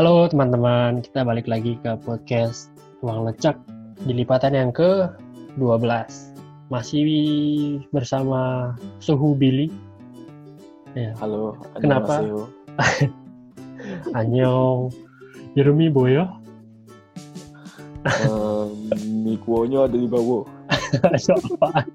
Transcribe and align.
Halo 0.00 0.24
teman-teman, 0.32 1.04
kita 1.04 1.28
balik 1.28 1.44
lagi 1.44 1.76
ke 1.84 1.92
podcast 2.00 2.72
Ruang 3.04 3.28
Lecak 3.28 3.52
di 4.08 4.16
lipatan 4.16 4.56
yang 4.56 4.72
ke-12. 4.72 5.84
Masih 6.72 7.04
bersama 7.92 8.72
Suhu 8.96 9.36
Billy. 9.36 9.68
Ya. 10.96 11.12
Halo, 11.20 11.52
Kenapa? 11.76 12.24
Anyong 14.16 14.88
Jeremy 15.52 15.92
Boyo. 15.92 16.32
Mikuonya 19.04 19.84
ada 19.84 20.00
di 20.00 20.08
bawah. 20.08 20.48
Ada 21.12 21.36
apaan? 21.44 21.88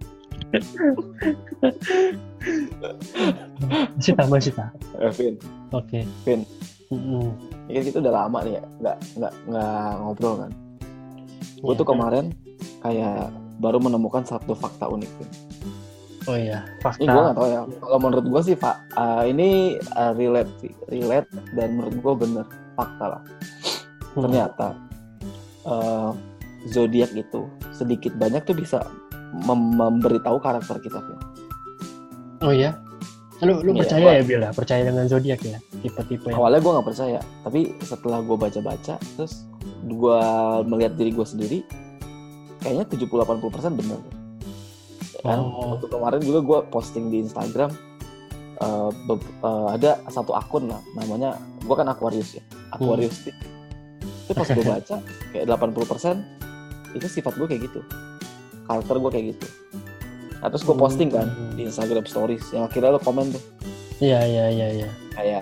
masih 4.30 4.54
tak. 4.54 4.70
Eh, 4.94 5.10
Vin, 5.18 5.34
Oke. 5.74 6.06
Vin, 6.22 6.46
Mm-mm. 6.94 7.55
Ini 7.66 7.76
kan 7.76 7.86
kita 7.86 7.98
udah 8.00 8.14
lama 8.16 8.38
nih 8.42 8.54
ya, 8.54 8.64
nggak 8.80 8.98
nggak 9.16 9.34
nggak 9.48 9.90
ngobrol 10.00 10.36
kan. 10.38 10.52
Gue 11.56 11.74
Iya, 11.74 11.80
tuh 11.80 11.88
kemarin 11.88 12.26
kayak 12.80 13.20
baru 13.58 13.78
menemukan 13.80 14.22
satu 14.22 14.54
fakta 14.54 14.86
unik. 14.86 15.12
Vin. 15.18 15.30
Oh 16.26 16.34
iya, 16.34 16.66
Ini 16.66 16.82
fakta. 16.82 17.06
gue 17.06 17.22
nggak 17.22 17.38
tahu 17.38 17.48
ya. 17.48 17.62
Kalau 17.80 18.00
menurut 18.00 18.26
gue 18.26 18.42
sih, 18.44 18.56
Pak, 18.56 18.76
eh, 18.94 19.24
ini 19.30 19.50
eh, 19.78 20.12
relate 20.14 20.52
sih, 20.60 20.74
relate 20.88 21.30
dan 21.54 21.74
menurut 21.74 21.96
gue 21.96 22.14
bener 22.20 22.46
fakta 22.74 23.06
lah. 23.18 23.22
Hmm. 24.14 24.24
Ternyata 24.24 24.68
eh, 25.66 26.10
zodiak 26.68 27.14
itu 27.14 27.46
sedikit 27.72 28.14
banyak 28.16 28.42
tuh 28.42 28.54
bisa 28.54 28.82
mem- 29.34 29.74
memberitahu 29.74 30.38
karakter 30.38 30.78
kita, 30.80 30.98
Vin. 31.00 31.20
Oh 32.42 32.50
iya? 32.50 32.78
Lu, 33.38 33.60
lu 33.60 33.72
Iya, 33.72 33.80
percaya 33.82 34.00
gua- 34.02 34.16
ya 34.16 34.24
Bil 34.24 34.40
ya? 34.40 34.52
Percaya 34.52 34.82
dengan 34.82 35.06
zodiak 35.06 35.42
ya? 35.42 35.58
Tipe-tipe 35.78 36.30
awalnya 36.32 36.60
gue 36.60 36.72
nggak 36.72 36.88
percaya 36.88 37.20
tapi 37.42 37.60
setelah 37.80 38.20
gue 38.20 38.38
baca-baca 38.38 38.96
terus 38.96 39.44
gue 39.84 40.20
melihat 40.64 40.94
diri 40.94 41.12
gue 41.12 41.26
sendiri 41.26 41.60
kayaknya 42.60 42.86
70-80% 42.88 43.76
bener 43.76 44.00
Ya 45.16 45.22
kan 45.26 45.40
Oh. 45.42 45.76
waktu 45.76 45.88
kemarin 45.88 46.22
juga 46.22 46.40
gue 46.42 46.60
posting 46.70 47.10
di 47.10 47.18
Instagram 47.20 47.70
be- 49.06 49.20
eh, 49.42 49.68
ada 49.70 50.00
satu 50.08 50.32
akun 50.32 50.66
lah 50.66 50.80
namanya 50.96 51.36
gue 51.60 51.76
kan 51.76 51.86
Aquarius 51.86 52.34
ya 52.34 52.44
Aquarius 52.72 53.20
itu 53.26 54.32
pas 54.32 54.48
gue 54.48 54.64
baca 54.72 54.96
kayak 55.30 55.46
80% 55.46 56.24
itu 56.94 57.08
sifat 57.12 57.36
gue 57.36 57.46
kayak 57.46 57.62
gitu 57.64 57.80
karakter 58.64 58.96
gue 58.96 59.12
kayak 59.12 59.26
gitu 59.36 59.48
nah, 60.46 60.54
terus 60.54 60.62
gue 60.62 60.78
posting 60.78 61.10
kan 61.10 61.26
Hmm. 61.26 61.58
di 61.58 61.66
Instagram 61.66 62.06
Stories 62.06 62.46
yang 62.54 62.70
akhirnya 62.70 62.94
lo 62.94 63.02
komen 63.02 63.34
tuh 63.34 63.42
Iya, 63.98 64.22
iya, 64.22 64.46
iya, 64.48 64.68
iya. 64.76 64.90
kayak 65.12 65.42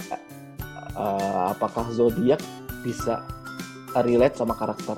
eh, 0.94 1.42
apakah 1.50 1.92
zodiak 1.92 2.40
bisa 2.82 3.20
relate 3.98 4.34
sama 4.34 4.56
karakter 4.56 4.96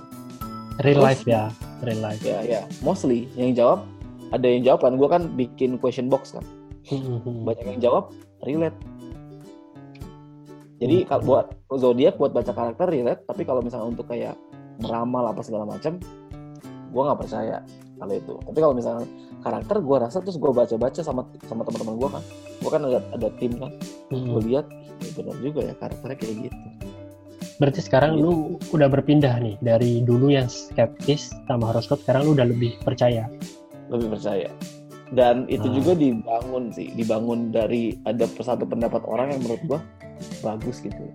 Real 0.77 0.99
Terus? 0.99 1.05
life 1.07 1.23
ya, 1.25 1.43
real 1.81 1.99
life. 1.99 2.21
ya 2.21 2.37
ya 2.43 2.61
mostly 2.79 3.25
yang 3.33 3.51
jawab 3.51 3.81
ada 4.29 4.45
yang 4.45 4.61
jawab 4.61 4.83
kan 4.83 4.93
gue 4.93 5.07
kan 5.07 5.21
bikin 5.33 5.81
question 5.81 6.05
box 6.05 6.31
kan 6.31 6.45
Hmm. 6.85 7.41
banyak 7.41 7.65
yang 7.65 7.81
jawab 7.81 8.13
relate 8.41 8.77
jadi 10.75 11.07
kalau 11.07 11.23
buat 11.23 11.45
zodiak 11.71 12.19
buat 12.19 12.29
baca 12.29 12.51
karakter 12.51 12.85
relate 12.85 13.25
tapi 13.25 13.41
kalau 13.41 13.63
misalnya 13.63 13.89
untuk 13.89 14.05
kayak 14.05 14.37
meramal 14.77 15.25
apa 15.25 15.41
segala 15.41 15.65
macam 15.65 15.97
gue 16.91 17.01
nggak 17.01 17.19
percaya 17.19 17.63
kalau 17.95 18.13
itu 18.13 18.35
tapi 18.43 18.59
kalau 18.59 18.75
misalnya 18.75 19.07
karakter 19.45 19.77
gue 19.77 19.97
rasa 20.01 20.17
terus 20.25 20.41
gue 20.41 20.49
baca-baca 20.49 21.05
sama 21.05 21.29
sama 21.45 21.61
teman-teman 21.61 21.95
gue 22.01 22.09
kan. 22.17 22.23
Gue 22.65 22.69
kan 22.73 22.81
ada 22.89 22.99
ada 23.13 23.29
tim 23.37 23.53
kan. 23.61 23.69
Hmm. 24.09 24.25
gue 24.33 24.41
lihat 24.49 24.65
ya 25.05 25.09
benar 25.13 25.35
juga 25.37 25.59
ya 25.69 25.73
karakternya 25.77 26.17
kayak 26.17 26.35
gitu. 26.49 26.67
Berarti 27.55 27.79
sekarang 27.85 28.19
lu 28.19 28.57
udah 28.73 28.89
berpindah 28.89 29.37
nih 29.39 29.55
dari 29.61 30.01
dulu 30.03 30.33
yang 30.33 30.49
skeptis 30.49 31.31
sama 31.45 31.71
horoskop 31.71 32.01
sekarang 32.03 32.25
lu 32.27 32.31
udah 32.33 32.49
lebih 32.49 32.73
percaya. 32.81 33.29
lebih 33.85 34.17
percaya. 34.17 34.49
Dan 35.13 35.45
itu 35.45 35.69
Ah. 35.69 35.73
juga 35.77 35.93
dibangun 35.93 36.73
sih 36.73 36.89
dibangun 36.97 37.53
dari 37.53 37.93
ada 38.09 38.25
satu 38.25 38.65
pendapat 38.65 39.05
orang 39.05 39.29
yang 39.37 39.45
menurut 39.45 39.61
gua 39.69 39.79
bagus 40.41 40.81
gitu. 40.81 41.05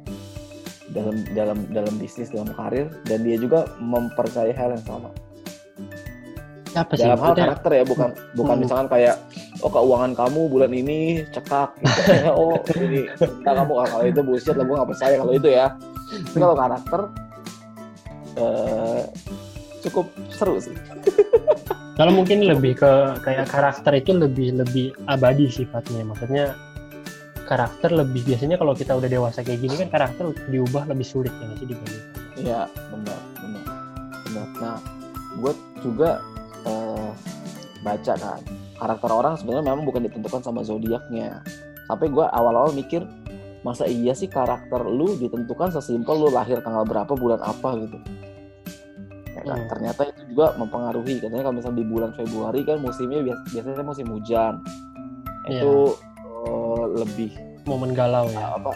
Dalam 0.95 1.27
dalam 1.35 1.67
dalam 1.75 1.95
bisnis 1.99 2.31
dalam 2.31 2.55
karir 2.55 2.87
dan 3.11 3.27
dia 3.27 3.35
juga 3.35 3.67
mempercayai 3.83 4.55
hal 4.55 4.79
yang 4.79 4.87
sama 4.87 5.11
Apa 6.77 6.93
sih? 6.95 7.03
dalam 7.03 7.19
hal 7.19 7.35
karakter 7.35 7.71
ya 7.75 7.85
bukan 7.85 8.11
bukan 8.39 8.55
Hmm. 8.57 8.63
misalkan 8.63 8.89
kayak 8.89 9.17
oh 9.65 9.71
keuangan 9.71 10.13
kamu 10.15 10.41
bulan 10.47 10.71
ini 10.71 11.27
cekak 11.35 11.71
gitu. 11.83 12.31
oh 12.41 12.55
ini 12.79 13.11
entah 13.19 13.55
kamu 13.59 13.73
ah, 13.75 13.87
kalau 13.91 14.05
itu 14.07 14.21
bullshit 14.23 14.55
lah 14.55 14.65
gua 14.65 14.77
nggak 14.83 14.91
percaya 14.95 15.15
kalau 15.19 15.33
itu 15.35 15.49
ya 15.51 15.67
tapi 16.31 16.39
kalau 16.39 16.55
karakter 16.55 17.01
eh, 18.39 19.03
cukup 19.83 20.07
seru 20.31 20.55
sih 20.63 20.77
kalau 21.99 22.13
mungkin 22.17 22.47
lebih 22.47 22.79
ke 22.81 22.93
kayak 23.21 23.51
karakter 23.51 23.93
itu 23.93 24.17
lebih 24.17 24.57
lebih 24.57 24.97
abadi 25.05 25.53
sifatnya. 25.53 26.01
Maksudnya 26.01 26.57
karakter 27.45 27.93
lebih 27.93 28.25
biasanya 28.25 28.57
kalau 28.57 28.73
kita 28.73 28.97
udah 28.97 29.11
dewasa 29.11 29.45
kayak 29.45 29.61
gini 29.61 29.75
kan 29.77 29.93
karakter 29.93 30.33
diubah 30.49 30.89
lebih 30.89 31.05
sulit 31.05 31.29
ya 31.37 31.45
sih 31.61 31.69
dibanding. 31.69 32.05
Iya, 32.41 32.61
benar, 32.89 33.21
benar, 33.37 33.65
benar. 34.25 34.47
Nah, 34.65 34.79
gue 35.45 35.53
juga 35.85 36.11
eh, 36.67 37.11
baca 37.81 38.15
kan, 38.17 38.41
karakter 38.77 39.11
orang 39.11 39.35
sebenarnya 39.41 39.65
memang 39.73 39.85
bukan 39.89 40.05
ditentukan 40.09 40.41
sama 40.45 40.61
zodiaknya. 40.65 41.41
Sampai 41.89 42.07
gue 42.13 42.23
awal-awal 42.23 42.71
mikir, 42.77 43.03
masa 43.67 43.85
iya 43.89 44.15
sih 44.15 44.31
karakter 44.31 44.85
lu 44.87 45.19
ditentukan 45.19 45.75
sesimpel 45.75 46.17
lu 46.17 46.29
lahir 46.31 46.63
tanggal 46.63 46.87
berapa, 46.87 47.13
bulan 47.17 47.41
apa 47.43 47.77
gitu. 47.83 47.99
Ya 49.35 49.43
kan? 49.47 49.59
Hmm. 49.63 49.69
Ternyata 49.71 50.01
itu 50.11 50.21
juga 50.35 50.55
mempengaruhi. 50.59 51.19
Katanya 51.23 51.45
kalau 51.49 51.57
misalnya 51.59 51.79
di 51.83 51.87
bulan 51.87 52.11
Februari 52.15 52.61
kan 52.63 52.79
musimnya 52.83 53.21
bias- 53.25 53.47
biasanya 53.51 53.85
musim 53.87 54.07
hujan. 54.11 54.55
Iya. 55.49 55.63
Itu 55.65 55.75
eh, 56.21 56.85
lebih 57.01 57.33
Momen 57.69 57.93
galau 57.93 58.27
ya. 58.33 58.57
apa 58.57 58.73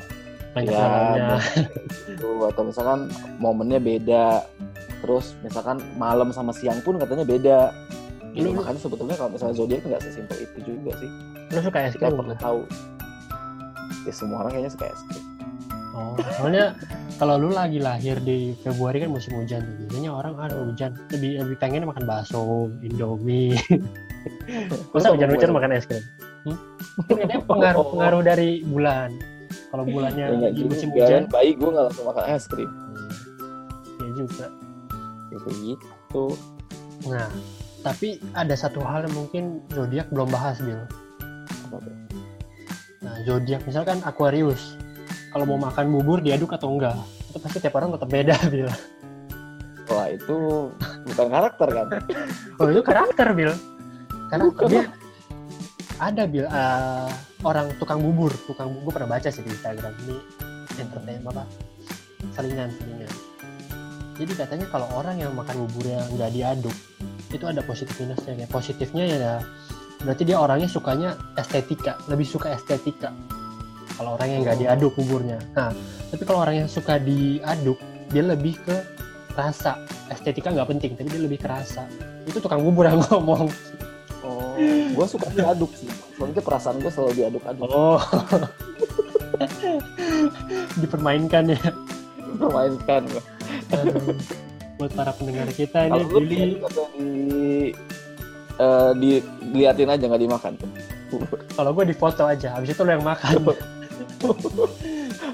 Ya, 0.55 1.43
gitu 2.07 2.47
atau 2.47 2.63
misalkan 2.63 3.11
momennya 3.43 3.83
beda 3.83 4.47
terus 5.05 5.37
misalkan 5.45 5.77
malam 6.01 6.33
sama 6.33 6.57
siang 6.57 6.81
pun 6.81 6.97
katanya 6.97 7.29
beda 7.29 7.59
gitu. 8.33 8.49
Lu- 8.49 8.57
makanya 8.57 8.81
sebetulnya 8.81 9.17
kalau 9.21 9.31
misalnya 9.31 9.55
zodiak 9.55 9.85
nggak 9.85 10.01
sesimpel 10.01 10.39
itu 10.41 10.59
juga 10.65 10.97
sih 10.97 11.11
Lu 11.53 11.61
suka 11.61 11.79
es 11.85 11.93
kita 11.93 12.09
krim 12.09 12.17
perlu 12.17 12.35
tahu 12.41 12.61
ya 14.09 14.13
semua 14.13 14.37
orang 14.43 14.51
kayaknya 14.57 14.73
suka 14.73 14.89
es 14.89 15.03
krim 15.13 15.25
Oh, 15.95 16.19
soalnya 16.35 16.75
kalau 17.23 17.39
lu 17.39 17.55
lagi 17.55 17.79
lahir 17.79 18.19
di 18.19 18.51
Februari 18.67 18.99
kan 18.99 19.15
musim 19.15 19.39
hujan 19.39 19.63
tuh. 19.63 19.75
Biasanya 19.87 20.11
orang 20.11 20.35
ada 20.43 20.59
hujan 20.59 20.91
lebih 21.15 21.39
lebih 21.39 21.57
pengen 21.63 21.87
makan 21.87 22.03
bakso, 22.03 22.67
Indomie. 22.83 23.55
Masa 24.91 25.15
hujan-hujan 25.15 25.55
makan 25.55 25.71
es 25.71 25.87
krim? 25.87 26.03
Hmm? 26.43 26.59
Katanya 27.07 27.39
pengaruh 27.47 27.87
pengaruh 27.95 28.21
dari 28.27 28.67
bulan. 28.67 29.15
Kalau 29.71 29.87
bulannya 29.87 30.27
ya, 30.35 30.51
di 30.51 30.67
musim 30.67 30.91
hujan, 30.91 31.31
bayi 31.31 31.55
gue 31.55 31.71
nggak 31.71 31.87
langsung 31.87 32.11
makan 32.11 32.25
es 32.27 32.45
krim 32.51 32.71
ya 34.03 34.11
juga. 34.19 34.47
Gitu 35.33 35.49
gitu 35.65 36.27
Nah, 37.05 37.29
tapi 37.85 38.17
ada 38.33 38.55
satu 38.57 38.81
hal 38.81 39.05
yang 39.05 39.15
mungkin 39.15 39.45
zodiak 39.75 40.09
belum 40.09 40.31
bahas, 40.33 40.57
Bil. 40.63 40.79
apa 41.69 41.77
tuh 41.85 41.95
Nah, 43.05 43.15
zodiak 43.29 43.61
misalkan 43.69 44.01
Aquarius. 44.09 44.81
Kalau 45.29 45.45
mau 45.45 45.61
makan 45.61 45.93
bubur 45.93 46.25
diaduk 46.25 46.57
atau 46.57 46.73
enggak? 46.73 46.97
Itu 47.29 47.37
pasti 47.43 47.59
tiap 47.61 47.77
orang 47.77 47.93
tetap 47.93 48.09
beda, 48.09 48.37
Bil. 48.53 48.71
wah 49.85 50.09
itu 50.09 50.73
bukan 51.13 51.27
karakter 51.29 51.69
kan 51.69 51.87
Oh 52.57 52.73
itu 52.73 52.81
karakter 52.81 53.27
Bil. 53.37 53.53
Karena 54.33 54.45
Bukan 54.49 54.67
dia 54.73 54.85
ada 56.01 56.25
Bil 56.25 56.49
eh, 56.49 57.11
orang 57.45 57.69
tukang 57.77 58.01
bubur, 58.01 58.33
tukang 58.49 58.73
bubur 58.73 58.97
pernah 58.97 59.19
baca 59.19 59.29
sih 59.29 59.45
di 59.45 59.53
Instagram 59.53 59.93
ini 60.09 60.17
entertainment 60.81 61.37
apa 61.37 61.45
salingan 62.33 62.73
salingan. 62.81 63.13
Jadi 64.15 64.33
katanya 64.39 64.67
kalau 64.71 64.87
orang 64.95 65.19
yang 65.19 65.35
makan 65.35 65.67
bubur 65.67 65.91
yang 65.91 66.07
nggak 66.15 66.31
diaduk 66.31 66.77
itu 67.35 67.45
ada 67.45 67.61
positif 67.67 67.95
minusnya. 67.99 68.39
Kayak 68.39 68.53
positifnya 68.53 69.05
ya 69.05 69.35
berarti 70.05 70.23
dia 70.23 70.39
orangnya 70.39 70.69
sukanya 70.71 71.19
estetika, 71.35 71.99
lebih 72.07 72.27
suka 72.29 72.55
estetika. 72.55 73.11
Kalau 73.95 74.19
orang 74.19 74.29
yang 74.31 74.41
nggak 74.47 74.59
diaduk 74.59 74.93
buburnya. 74.99 75.39
Nah, 75.55 75.71
tapi 76.11 76.23
kalau 76.27 76.47
orang 76.47 76.67
yang 76.67 76.71
suka 76.71 76.99
diaduk 76.99 77.79
dia 78.11 78.23
lebih 78.23 78.59
ke 78.63 78.77
rasa. 79.35 79.83
Estetika 80.11 80.55
nggak 80.55 80.71
penting, 80.71 80.95
tapi 80.95 81.11
dia 81.11 81.23
lebih 81.23 81.43
ke 81.43 81.51
rasa 81.51 81.87
itu 82.25 82.39
tukang 82.41 82.65
bubur 82.65 82.89
yang 82.89 83.01
ngomong 83.09 83.49
oh 84.25 84.57
gue 84.95 85.07
suka 85.07 85.29
diaduk 85.33 85.71
sih 85.77 85.89
soalnya 86.17 86.41
perasaan 86.41 86.81
gue 86.81 86.93
selalu 86.93 87.13
diaduk-aduk 87.21 87.69
oh 87.69 88.01
dipermainkan 90.81 91.53
ya 91.53 91.61
permainkan 92.41 93.03
gue 93.09 93.23
Aduh. 93.71 94.17
buat 94.75 94.91
para 94.91 95.13
pendengar 95.13 95.49
kita 95.49 95.87
ini 95.87 96.03
kalau 96.03 96.21
Billy 96.21 96.51
atau 96.61 96.85
di 96.93 97.11
di- 98.97 99.25
diliatin 99.45 99.89
aja 99.89 100.05
nggak 100.05 100.23
dimakan 100.23 100.53
kalau 101.55 101.71
gue 101.73 101.85
di 101.87 101.95
foto 101.95 102.23
aja 102.25 102.55
habis 102.55 102.71
itu 102.71 102.83
lo 102.83 102.91
yang 102.91 103.03
makan 103.03 103.39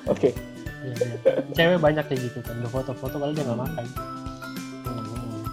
Oke. 0.07 0.35
Iya, 0.81 0.95
iya. 0.97 1.17
Cewek 1.53 1.79
banyak 1.79 2.05
kayak 2.05 2.21
gitu 2.21 2.39
kan. 2.41 2.59
Udah 2.59 2.73
foto-foto 2.73 3.17
kalau 3.17 3.31
dia 3.31 3.45
nggak 3.45 3.61
makan. 3.61 3.85
Hmm. 4.83 5.45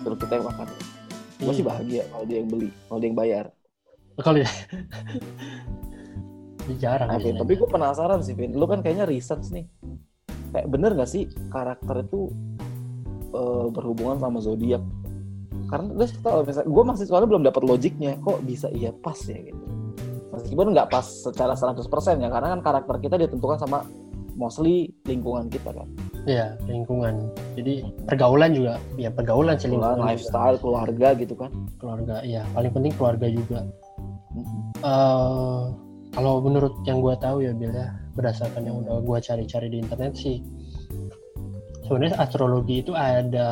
Suruh 0.00 0.18
kita 0.18 0.32
yang 0.34 0.46
makan. 0.46 0.66
Gue 1.38 1.52
sih 1.52 1.60
Iya. 1.60 1.68
bahagia 1.68 2.02
kalau 2.08 2.24
dia 2.24 2.36
yang 2.40 2.48
beli, 2.50 2.68
kalau 2.88 2.98
dia 2.98 3.08
yang 3.08 3.18
bayar. 3.18 3.44
Kalau 4.18 4.38
ya. 4.40 4.50
Jarang. 6.82 7.08
Nah, 7.12 7.20
tapi 7.20 7.52
gue 7.54 7.68
penasaran 7.68 8.20
sih, 8.20 8.32
Vin. 8.32 8.56
Lu 8.56 8.64
kan 8.64 8.80
kayaknya 8.80 9.04
research 9.04 9.52
nih. 9.52 9.68
Kayak 10.54 10.70
bener 10.70 10.90
gak 10.94 11.10
sih 11.10 11.26
karakter 11.50 12.06
itu 12.06 12.30
eh, 13.34 13.66
berhubungan 13.74 14.22
sama 14.22 14.38
zodiak? 14.38 14.80
Karena 15.66 15.90
gue 15.90 16.06
kalau 16.22 16.46
misalnya 16.46 16.70
gue 16.70 16.84
masih 16.86 17.04
soalnya 17.10 17.28
belum 17.34 17.42
dapat 17.42 17.62
logiknya, 17.66 18.14
kok 18.22 18.38
bisa 18.46 18.70
iya 18.70 18.94
pas 18.94 19.18
ya 19.26 19.38
gitu. 19.42 19.64
Meskipun 20.30 20.70
nggak 20.74 20.90
pas 20.90 21.02
secara 21.02 21.54
100% 21.54 21.82
ya, 22.22 22.28
karena 22.30 22.48
kan 22.58 22.60
karakter 22.62 22.94
kita 23.02 23.16
ditentukan 23.18 23.58
sama 23.58 23.82
mostly 24.34 24.90
lingkungan 25.06 25.46
kita 25.46 25.70
kan. 25.70 25.86
Iya, 26.26 26.58
lingkungan. 26.66 27.30
Jadi 27.54 27.86
pergaulan 28.08 28.50
juga, 28.50 28.82
ya 28.98 29.10
pergaulan 29.14 29.56
sih 29.60 29.70
Lingkungan, 29.70 29.94
lingkungan 29.94 29.98
juga. 29.98 30.10
lifestyle, 30.10 30.56
keluarga 30.58 31.08
gitu 31.18 31.34
kan. 31.38 31.50
keluarga. 31.78 32.14
Iya, 32.26 32.42
paling 32.50 32.72
penting 32.74 32.92
keluarga 32.98 33.26
juga. 33.30 33.60
Mm-mm. 34.34 34.60
eh 34.82 35.62
kalau 36.14 36.42
menurut 36.42 36.74
yang 36.86 36.98
gue 37.02 37.14
tahu 37.18 37.42
ya 37.42 37.54
Bill 37.54 37.70
ya 37.70 37.90
berdasarkan 38.14 38.62
yang 38.64 38.76
udah 38.86 39.02
gue 39.02 39.18
cari-cari 39.20 39.66
di 39.68 39.78
internet 39.82 40.12
sih. 40.14 40.38
Sebenarnya 41.84 42.16
astrologi 42.16 42.80
itu 42.80 42.96
ada 42.96 43.48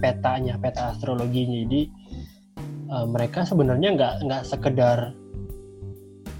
petanya 0.00 0.56
peta 0.56 0.96
astrologinya. 0.96 1.58
Jadi 1.68 1.82
eh, 2.88 3.06
mereka 3.06 3.44
sebenarnya 3.44 3.88
nggak 3.94 4.14
nggak 4.24 4.42
sekedar 4.48 4.98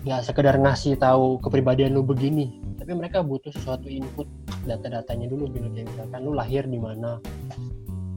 nggak 0.01 0.23
sekedar 0.25 0.57
ngasih 0.57 0.97
tahu 0.97 1.37
kepribadian 1.45 1.93
lu 1.93 2.01
begini. 2.01 2.57
Tapi 2.81 2.97
mereka 2.97 3.21
butuh 3.21 3.53
sesuatu 3.53 3.87
input 3.87 4.25
data-datanya 4.65 5.29
dulu 5.29 5.53
kayak 5.53 5.85
misalkan 5.85 6.21
lu 6.25 6.33
lahir 6.33 6.65
di 6.65 6.81
mana 6.81 7.21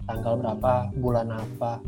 tanggal 0.08 0.40
berapa 0.40 0.92
bulan 1.00 1.28
apa 1.36 1.84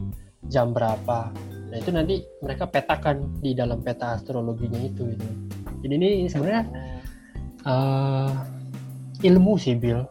jam 0.51 0.75
berapa. 0.75 1.31
Nah 1.71 1.77
itu 1.79 1.89
nanti 1.89 2.21
mereka 2.43 2.69
petakan 2.69 3.39
di 3.39 3.55
dalam 3.55 3.81
peta 3.81 4.19
astrologinya 4.19 4.79
itu 4.79 5.15
gitu. 5.15 5.29
Jadi 5.85 5.93
ini 5.95 6.09
sebenarnya 6.29 6.63
eh, 7.65 8.29
ilmu 9.25 9.53
sih 9.57 9.75
Bill. 9.75 10.05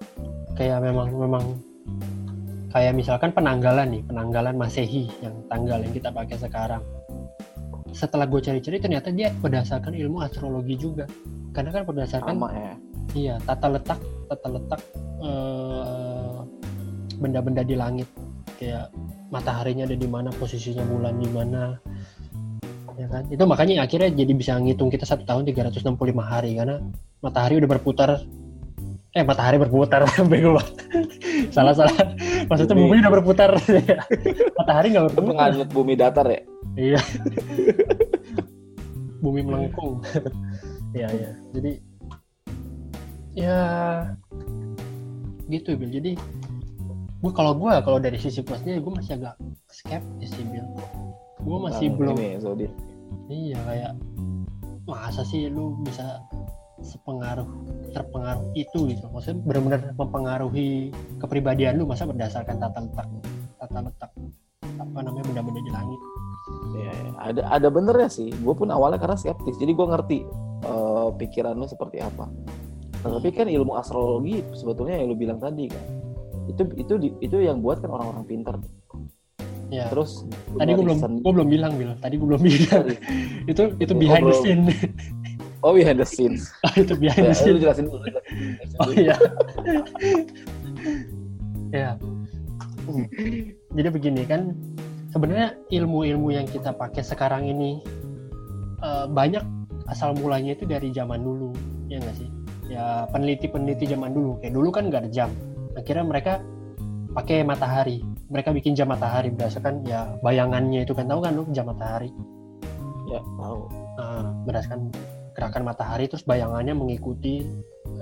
Kayak 0.54 0.86
memang 0.86 1.08
memang 1.14 1.44
kayak 2.70 2.94
misalkan 2.94 3.30
penanggalan 3.30 3.90
nih, 3.90 4.02
penanggalan 4.06 4.54
Masehi 4.58 5.10
yang 5.22 5.34
tanggal 5.46 5.78
yang 5.82 5.94
kita 5.94 6.10
pakai 6.10 6.36
sekarang. 6.38 6.82
Setelah 7.94 8.26
gue 8.26 8.42
cari-cari 8.42 8.82
ternyata 8.82 9.14
dia 9.14 9.30
berdasarkan 9.38 9.94
ilmu 9.94 10.22
astrologi 10.22 10.74
juga. 10.74 11.06
Karena 11.54 11.70
kan 11.70 11.86
berdasarkan 11.86 12.34
Sama 12.34 12.50
ya. 12.50 12.74
Iya, 13.14 13.34
tata 13.46 13.70
letak, 13.70 13.98
tata 14.26 14.48
letak 14.50 14.80
eh, 15.22 16.38
benda-benda 17.22 17.62
di 17.62 17.78
langit. 17.78 18.10
Kayak 18.58 18.90
mataharinya 19.30 19.86
ada 19.86 19.94
di 19.94 20.08
mana, 20.10 20.34
posisinya 20.34 20.82
bulan 20.82 21.18
di 21.22 21.30
mana. 21.30 21.78
Ya 22.98 23.06
kan? 23.10 23.26
Itu 23.30 23.46
makanya 23.46 23.86
akhirnya 23.86 24.10
jadi 24.10 24.32
bisa 24.34 24.58
ngitung 24.58 24.90
kita 24.90 25.06
satu 25.06 25.22
tahun 25.26 25.46
365 25.46 25.94
hari 26.22 26.58
karena 26.58 26.78
matahari 27.24 27.56
udah 27.56 27.70
berputar 27.72 28.20
eh 29.14 29.22
matahari 29.22 29.56
berputar 29.56 30.04
bego 30.30 30.58
banget. 30.58 30.74
salah 31.54 31.72
salah 31.72 31.94
maksudnya 32.50 32.76
Bumi. 32.76 32.84
bumi 32.90 32.96
udah 33.00 33.12
berputar 33.14 33.50
matahari 34.60 34.86
nggak 34.92 35.04
berputar 35.08 35.30
penganut 35.32 35.70
bumi 35.72 35.92
datar 35.96 36.26
ya. 36.28 36.42
Iya. 36.74 37.00
Bumi 39.22 39.40
melengkung. 39.40 40.04
Iya, 40.92 41.08
iya. 41.14 41.30
Jadi 41.54 41.72
ya 43.38 43.60
gitu 45.48 45.78
Bill. 45.78 45.94
Jadi 45.94 46.12
gue 47.24 47.32
kalau 47.32 47.56
gue 47.56 47.72
kalau 47.86 47.98
dari 48.02 48.18
sisi 48.20 48.44
plusnya 48.44 48.82
gue 48.82 48.92
masih 48.92 49.16
agak 49.16 49.38
skeptis 49.70 50.34
sih 50.34 50.44
Bill. 50.44 50.66
Gue 51.40 51.58
masih 51.62 51.94
Tentang 51.94 52.14
belum 52.14 52.16
Ini 52.18 52.34
ya, 52.34 52.38
iya 53.30 53.58
kayak 53.62 53.92
masa 54.84 55.22
sih 55.24 55.48
lu 55.48 55.78
bisa 55.86 56.20
sepengaruh 56.84 57.48
terpengaruh 57.96 58.44
itu 58.54 58.92
gitu 58.92 59.08
maksudnya 59.10 59.40
benar-benar 59.42 59.80
mempengaruhi 59.96 60.92
kepribadian 61.18 61.80
lu 61.80 61.88
masa 61.88 62.04
berdasarkan 62.04 62.60
tata 62.60 62.78
letak 62.84 63.08
tata 63.58 63.78
letak 63.80 64.10
apa 64.74 64.98
namanya 65.00 65.24
benda-benda 65.26 65.60
di 65.64 65.72
langit 65.72 66.00
iya. 66.76 66.92
ada 67.20 67.42
ada 67.50 67.68
benernya 67.70 68.10
sih. 68.10 68.28
Gue 68.42 68.54
pun 68.56 68.68
awalnya 68.68 69.00
karena 69.00 69.16
skeptis, 69.16 69.56
jadi 69.56 69.72
gue 69.72 69.86
ngerti 69.86 70.18
eh, 70.64 71.08
pikiran 71.16 71.54
lu 71.56 71.66
seperti 71.68 72.02
apa. 72.02 72.28
Nah, 73.04 73.10
tapi 73.20 73.28
kan 73.36 73.48
ilmu 73.52 73.76
astrologi 73.76 74.40
sebetulnya 74.56 74.96
yang 74.96 75.12
lu 75.12 75.16
bilang 75.16 75.36
tadi 75.36 75.68
kan, 75.68 75.84
itu 76.48 76.62
itu 76.80 76.94
itu 77.20 77.36
yang 77.40 77.60
buat 77.60 77.84
kan 77.84 77.92
orang-orang 77.92 78.24
pintar. 78.24 78.56
ya 79.72 79.88
Terus 79.90 80.28
tadi 80.60 80.70
gue 80.76 80.84
belum 80.84 80.98
gue 81.24 81.32
belum 81.34 81.48
bilang 81.48 81.72
bilang 81.74 81.96
tadi 81.98 82.14
gue 82.20 82.28
belum 82.28 82.42
bilang 82.44 82.84
itu 83.50 83.62
itu 83.80 83.92
behind 83.96 84.22
the 84.28 84.36
belum. 84.36 84.44
scene 84.44 84.62
Oh 85.64 85.72
behind 85.72 85.96
the 85.96 86.04
scenes. 86.04 86.52
itu 86.76 86.92
behind 86.92 87.24
ya, 87.24 87.32
the 87.32 87.56
lu 87.56 87.58
jelasin 87.64 87.88
dulu. 87.88 88.04
jelasin 88.04 88.24
oh 88.84 88.90
iya. 88.92 89.16
Ya. 91.72 91.90
Jadi 93.72 93.88
begini 93.88 94.28
kan 94.28 94.52
sebenarnya 95.08 95.56
ilmu-ilmu 95.72 96.36
yang 96.36 96.44
kita 96.44 96.76
pakai 96.76 97.00
sekarang 97.00 97.48
ini 97.48 97.80
eh, 98.84 99.06
banyak 99.08 99.40
asal 99.88 100.12
mulanya 100.12 100.52
itu 100.52 100.68
dari 100.68 100.92
zaman 100.92 101.24
dulu 101.24 101.56
ya 101.88 101.96
nggak 101.96 102.16
sih? 102.20 102.28
Ya 102.68 103.08
peneliti-peneliti 103.08 103.88
zaman 103.88 104.12
dulu. 104.12 104.36
Kayak 104.44 104.60
dulu 104.60 104.68
kan 104.68 104.92
nggak 104.92 105.08
ada 105.08 105.10
jam. 105.10 105.30
Akhirnya 105.80 106.04
mereka 106.04 106.44
pakai 107.16 107.40
matahari. 107.40 108.04
Mereka 108.28 108.52
bikin 108.52 108.76
jam 108.76 108.92
matahari 108.92 109.32
berdasarkan 109.32 109.80
ya 109.88 110.12
bayangannya 110.20 110.84
itu 110.84 110.92
kan. 110.92 111.08
Tahu 111.08 111.24
kan 111.24 111.32
lu 111.40 111.48
jam 111.56 111.72
matahari? 111.72 112.12
Ya, 113.08 113.20
tahu. 113.40 113.68
Nah, 113.94 114.32
berdasarkan 114.44 114.90
gerakan 115.34 115.66
matahari 115.66 116.06
terus 116.06 116.22
bayangannya 116.22 116.72
mengikuti 116.72 117.42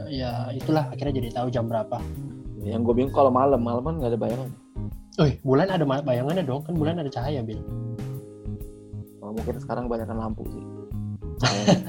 eh, 0.04 0.08
ya 0.22 0.52
itulah 0.52 0.92
akhirnya 0.92 1.18
jadi 1.18 1.28
tahu 1.32 1.48
jam 1.48 1.66
berapa. 1.66 1.98
Yang 2.62 2.80
gue 2.86 2.94
bingung 2.94 3.14
kalau 3.16 3.32
malam, 3.34 3.58
malam 3.58 3.82
kan 3.82 3.94
nggak 3.98 4.10
ada 4.14 4.20
bayangan. 4.20 4.48
Oh, 5.20 5.28
bulan 5.44 5.68
ada 5.68 5.84
bayangannya 5.84 6.44
dong, 6.46 6.62
kan 6.64 6.72
bulan 6.78 6.96
ada 7.02 7.10
cahaya, 7.10 7.42
Bil. 7.42 7.60
Oh, 9.20 9.34
mungkin 9.34 9.58
sekarang 9.58 9.90
kebanyakan 9.90 10.16
lampu 10.16 10.46
sih. 10.48 10.64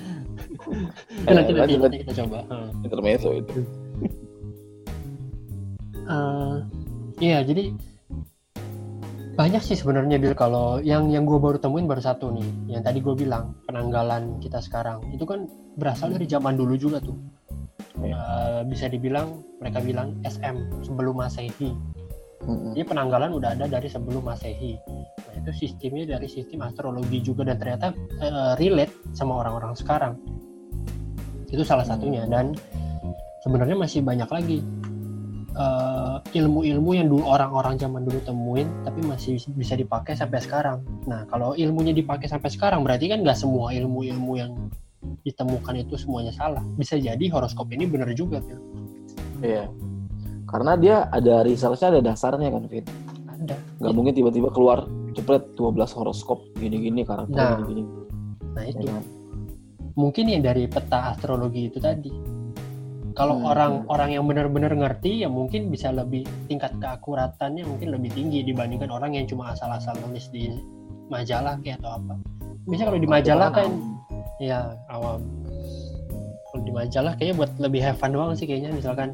Nanti, 1.24 1.29
Eh, 1.29 1.34
nanti, 1.36 1.51
lanjut, 1.53 1.79
nanti 1.86 1.98
kita 2.01 2.13
coba. 2.24 2.39
Intermezzo 2.82 3.29
itu. 3.38 3.62
Eh, 6.03 6.56
iya, 7.24 7.39
jadi 7.46 7.72
banyak 9.34 9.62
sih 9.66 9.74
sebenarnya 9.74 10.22
Bil 10.22 10.38
kalau 10.38 10.78
yang 10.78 11.10
yang 11.10 11.25
gue 11.25 11.42
baru 11.42 11.58
temuin 11.58 11.90
baru 11.90 12.02
satu 12.02 12.30
nih, 12.30 12.78
yang 12.78 12.86
tadi 12.86 13.02
gue 13.02 13.18
bilang 13.18 13.58
penanggalan 13.66 14.38
kita 14.38 14.62
sekarang 14.62 15.02
itu 15.10 15.25
kan 15.25 15.50
berasal 15.78 16.13
dari 16.13 16.30
zaman 16.30 16.54
dulu 16.54 16.78
juga 16.78 17.02
tuh. 17.02 17.18
Iya. 17.98 18.13
Eh, 18.13 18.62
bisa 18.70 18.86
dibilang 18.90 19.42
mereka 19.58 19.82
bilang 19.82 20.22
SM 20.22 20.86
sebelum 20.86 21.18
masehi. 21.18 21.74
Jadi 22.44 22.84
penanggalan 22.84 23.32
udah 23.40 23.56
ada 23.56 23.72
dari 23.72 23.88
sebelum 23.88 24.28
Masehi. 24.28 24.75
Nah, 24.84 25.34
itu 25.40 25.52
sistemnya 25.63 26.20
dari 26.20 26.28
sistem 26.28 26.68
astrologi 26.68 27.24
juga 27.24 27.48
dan 27.48 27.56
ternyata 27.56 27.96
eh, 28.20 28.54
relate 28.60 29.16
sama 29.16 29.40
orang-orang 29.40 29.72
sekarang. 29.80 30.20
Itu 31.48 31.63
salah 31.63 31.88
satunya 31.88 32.28
dan 32.28 32.52
sebenarnya 33.48 33.80
masih 33.80 34.04
banyak 34.04 34.28
lagi 34.28 34.60
eh, 35.56 36.12
ilmu-ilmu 36.34 36.92
yang 36.98 37.08
dulu 37.13 37.30
orang-orang 37.30 37.78
zaman 37.78 38.02
dulu 38.04 38.18
temuin 38.25 38.66
tapi 38.82 39.00
masih 39.06 39.38
bisa 39.54 39.78
dipakai 39.78 40.18
sampai 40.18 40.42
sekarang. 40.42 40.82
Nah, 41.06 41.30
kalau 41.30 41.54
ilmunya 41.54 41.94
dipakai 41.94 42.25
sampai 42.25 42.50
sekarang 42.50 42.82
berarti 42.82 43.08
kan 43.13 43.22
nggak 43.22 43.38
semua 43.38 43.70
ilmu-ilmu 43.72 44.34
yang 44.36 44.52
ditemukan 45.22 45.86
itu 45.86 45.94
semuanya 45.96 46.34
salah. 46.34 46.63
Bisa 46.75 46.98
jadi 46.98 47.22
horoskop 47.30 47.70
ini 47.72 47.86
benar 47.86 48.10
juga, 48.18 48.42
Phil. 48.42 48.60
Iya. 49.46 49.70
Karena 50.50 50.74
dia 50.75 50.96
ada 51.10 51.46
researchnya, 51.46 51.98
ada 51.98 52.02
dasarnya 52.02 52.50
kan, 52.50 52.63
Fit. 52.68 52.86
Ada. 53.30 53.56
Nggak 53.84 53.94
mungkin 53.94 54.13
tiba-tiba 54.18 54.50
keluar 54.50 54.88
cepet 55.13 55.54
12 55.56 55.94
horoskop 55.94 56.42
gini-gini 56.58 57.06
karakter 57.06 57.38
Nah. 57.38 57.58
gini-gini. 57.62 57.84
Nah, 58.54 58.63
Ya 58.66 58.74
itu. 58.74 58.86
kan? 58.90 59.04
mungkin 59.94 60.25
yang 60.25 60.42
dari 60.42 60.66
peta 60.66 61.13
astrologi 61.13 61.70
itu 61.70 61.78
tadi. 61.78 62.10
Kalau 63.13 63.38
Hmm. 63.38 63.46
orang-orang 63.48 64.10
yang 64.12 64.25
benar-benar 64.25 64.74
ngerti 64.74 65.22
ya 65.22 65.29
mungkin 65.29 65.70
bisa 65.70 65.89
lebih 65.89 66.25
tingkat 66.46 66.74
keakuratannya 66.77 67.62
mungkin 67.63 67.93
lebih 67.93 68.10
tinggi 68.12 68.41
dibandingkan 68.41 68.89
orang 68.89 69.13
yang 69.13 69.25
cuma 69.25 69.53
asal-asal 69.53 69.93
nulis 70.01 70.27
di 70.27 70.50
majalah 71.08 71.62
kayak 71.62 71.77
atau 71.79 71.96
apa. 71.96 72.13
Biasanya 72.65 72.88
kalau 72.89 73.01
di 73.01 73.10
majalah 73.10 73.50
kan 73.50 73.70
ya 74.39 74.60
awam. 74.88 75.22
Kalau 76.48 76.62
di 76.62 76.72
majalah 76.72 77.13
kayaknya 77.13 77.36
buat 77.36 77.51
lebih 77.60 77.82
have 77.82 77.98
fun 77.98 78.12
doang 78.12 78.34
sih 78.34 78.46
kayaknya 78.46 78.72
misalkan 78.72 79.13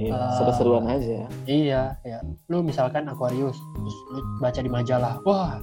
Iya, 0.00 0.16
Eh, 0.16 0.32
seru-seruan 0.38 0.86
aja. 0.86 1.28
iya 1.44 1.92
ya 2.00 2.18
lu 2.48 2.64
misalkan 2.64 3.04
Aquarius 3.04 3.58
terus 3.76 3.96
lu 4.08 4.20
baca 4.40 4.56
di 4.56 4.70
majalah 4.70 5.20
wah 5.28 5.60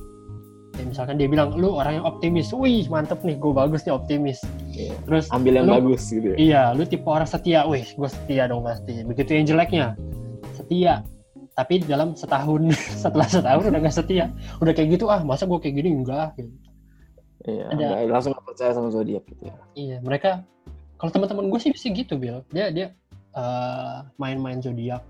Kayak 0.77 0.87
misalkan 0.87 1.15
dia 1.17 1.25
bilang 1.25 1.49
lu 1.51 1.73
orang 1.73 1.97
yang 1.97 2.05
optimis, 2.05 2.53
wih 2.53 2.85
mantep 2.85 3.17
nih, 3.19 3.33
gue 3.35 3.49
bagus 3.51 3.81
nih 3.81 3.91
optimis. 3.91 4.39
Iya. 4.69 4.93
Terus 5.03 5.25
ambil 5.27 5.53
yang 5.55 5.65
Lu- 5.65 5.75
bagus 5.75 6.05
gitu 6.07 6.27
ya 6.27 6.37
iya, 6.37 6.63
lu 6.71 6.85
tipe 6.85 7.03
orang 7.03 7.25
setia, 7.25 7.65
wih 7.65 7.81
gue 7.83 8.05
setia 8.07 8.45
dong 8.45 8.61
pasti. 8.61 9.01
Begitu 9.01 9.29
yang 9.33 9.45
jeleknya, 9.47 9.87
setia. 10.53 11.01
Tapi 11.51 11.81
dalam 11.81 12.13
setahun, 12.13 12.61
setelah 13.03 13.25
setahun 13.25 13.65
udah 13.65 13.81
gak 13.81 13.95
setia. 13.95 14.29
Udah 14.57 14.71
kayak 14.71 14.93
gitu 14.93 15.09
ah, 15.09 15.19
masa 15.19 15.43
gue 15.43 15.57
kayak 15.57 15.75
gini 15.75 15.89
enggak. 15.95 16.37
Gitu. 16.37 16.53
iya 17.47 17.65
ada- 17.65 17.73
nggak- 17.95 18.11
langsung 18.11 18.33
percaya 18.37 18.71
sama 18.71 18.89
zodiak 18.89 19.23
gitu 19.25 19.43
ya 19.45 19.55
Iya, 19.73 19.97
mereka 19.99 20.43
kalau 20.95 21.09
teman-teman 21.09 21.47
gue 21.47 21.57
sih 21.57 21.71
bisa 21.71 21.89
gitu, 21.89 22.15
Bill. 22.15 22.45
Dia 22.47 22.69
dia 22.69 22.87
eh, 23.33 23.97
main-main 24.15 24.57
zodiak. 24.59 25.01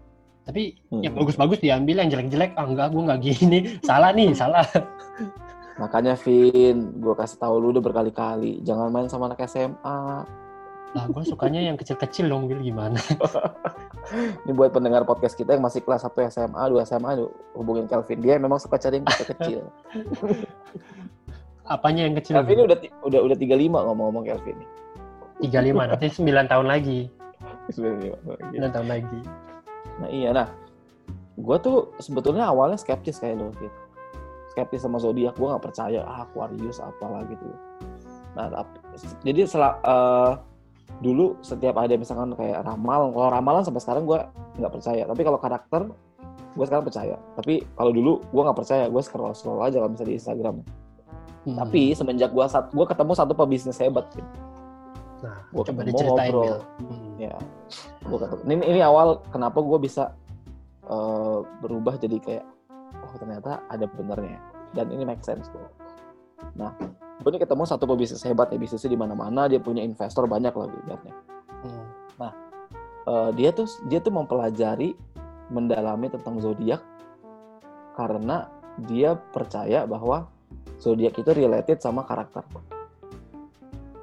Tapi 0.43 0.79
Hmm. 0.87 1.03
yang 1.03 1.11
bagus-bagus 1.11 1.59
diambil, 1.59 1.99
yang 1.99 2.07
jelek-jelek 2.09 2.51
ah 2.53 2.63
enggak, 2.63 2.87
gue 2.89 3.03
nggak 3.03 3.19
gini. 3.21 3.59
salah 3.83 4.11
nih, 4.11 4.31
salah. 4.31 4.63
Makanya 5.77 6.17
Vin 6.17 6.97
gue 6.97 7.13
kasih 7.13 7.37
tahu 7.37 7.61
lu 7.61 7.69
udah 7.73 7.83
berkali-kali 7.85 8.65
jangan 8.65 8.89
main 8.89 9.09
sama 9.09 9.29
anak 9.29 9.45
SMA 9.45 10.25
Lah, 10.95 11.03
gue 11.03 11.19
sukanya 11.27 11.59
yang 11.59 11.75
kecil-kecil 11.75 12.31
dong, 12.31 12.47
Bill. 12.47 12.63
Gimana? 12.63 12.95
ini 14.47 14.55
buat 14.55 14.71
pendengar 14.71 15.03
podcast 15.03 15.35
kita 15.35 15.59
yang 15.59 15.61
masih 15.61 15.83
kelas 15.83 16.07
1 16.07 16.15
SMA 16.31 16.63
2 16.63 16.79
SMA 16.87 17.09
aduh, 17.11 17.27
hubungin 17.59 17.91
Kelvin 17.91 18.23
dia 18.23 18.39
memang 18.39 18.55
suka 18.55 18.79
cari 18.79 19.03
yang 19.03 19.05
kecil-kecil 19.05 19.67
Apanya 21.75 22.07
yang 22.07 22.15
kecil? 22.15 22.39
Kelvin 22.39 22.55
ini 22.55 22.63
udah 22.71 22.77
udah 23.03 23.19
udah 23.19 23.37
35 23.37 23.67
ngomong-ngomong 23.67 24.23
Kelvin 24.31 24.57
35, 25.43 25.91
nanti 25.91 26.07
9 26.09 26.49
tahun 26.49 26.65
lagi. 26.65 26.99
35. 27.69 28.57
9 28.57 28.73
tahun 28.73 28.87
lagi. 28.87 29.21
Nah 30.01 30.09
iya, 30.09 30.29
nah 30.33 30.47
gue 31.37 31.57
tuh 31.61 31.93
sebetulnya 32.01 32.49
awalnya 32.49 32.79
skeptis 32.79 33.21
kayak 33.21 33.37
lo, 33.37 33.53
gitu. 33.61 33.69
Skeptis 34.57 34.81
sama 34.81 34.97
zodiak, 34.97 35.37
gue 35.37 35.45
nggak 35.45 35.61
percaya 35.61 36.01
ah 36.01 36.25
Aquarius 36.25 36.81
apalah 36.81 37.21
gitu. 37.29 37.45
Nah 38.33 38.49
jadi 39.21 39.45
sel- 39.45 39.77
eh, 39.85 40.31
dulu 40.97 41.37
setiap 41.45 41.77
ada 41.77 41.93
misalkan 41.93 42.33
kayak 42.33 42.65
ramal, 42.65 43.13
kalau 43.13 43.29
ramalan 43.29 43.61
sampai 43.61 43.85
sekarang 43.85 44.09
gue 44.09 44.17
nggak 44.57 44.73
percaya. 44.73 45.05
Tapi 45.05 45.21
kalau 45.21 45.37
karakter 45.37 45.81
gue 46.57 46.65
sekarang 46.65 46.89
percaya. 46.89 47.15
Tapi 47.37 47.61
kalau 47.77 47.93
dulu 47.93 48.17
gue 48.33 48.41
nggak 48.41 48.57
percaya, 48.57 48.89
gue 48.89 49.01
scroll 49.05 49.37
scroll 49.37 49.61
aja 49.61 49.77
kalau 49.77 49.93
misalnya 49.93 50.09
di 50.09 50.17
Instagram. 50.17 50.55
Hmm. 51.45 51.57
Tapi 51.61 51.81
semenjak 51.93 52.33
gue 52.33 52.45
sat, 52.49 52.73
gue 52.73 52.85
ketemu 52.89 53.13
satu 53.13 53.37
pebisnis 53.37 53.77
hebat, 53.77 54.09
gitu. 54.11 54.25
nah, 55.21 55.37
gua 55.53 55.63
coba 55.63 55.85
ketemu 55.85 55.89
diceritain, 55.93 56.31
ngobrol. 56.33 56.43
Bill. 56.43 56.59
Hmm. 56.81 57.09
ya 57.21 57.35
gue 58.03 58.17
ketemu 58.19 58.41
ini, 58.49 58.53
ini 58.73 58.81
awal 58.81 59.07
kenapa 59.29 59.61
gue 59.61 59.79
bisa 59.79 60.11
eh, 60.89 61.39
berubah 61.61 61.95
jadi 62.01 62.17
kayak 62.19 62.45
oh 63.17 63.19
ternyata 63.19 63.65
ada 63.65 63.89
benernya. 63.89 64.37
Dan 64.77 64.93
ini 64.93 65.01
make 65.03 65.25
sense 65.25 65.49
tuh 65.49 65.65
nah 66.53 66.69
gue 67.17 67.29
ini 67.33 67.41
ketemu 67.41 67.65
satu 67.65 67.89
pebisnis 67.89 68.21
hebat 68.21 68.53
ya 68.53 68.61
bisnisnya 68.61 68.93
di 68.93 68.99
mana-mana 68.99 69.49
dia 69.49 69.57
punya 69.57 69.81
investor 69.81 70.29
banyak 70.29 70.53
lah 70.53 70.69
ibaratnya. 70.69 71.13
Hmm. 71.65 71.97
Eh, 73.07 73.29
dia 73.39 73.55
tuh 73.55 73.71
dia 73.87 74.03
tuh 74.03 74.11
mempelajari 74.11 74.91
mendalami 75.47 76.11
tentang 76.11 76.43
zodiak 76.43 76.83
karena 77.95 78.51
dia 78.83 79.15
percaya 79.15 79.87
bahwa 79.87 80.27
zodiak 80.83 81.15
itu 81.15 81.31
related 81.31 81.79
sama 81.79 82.03
karakter. 82.03 82.43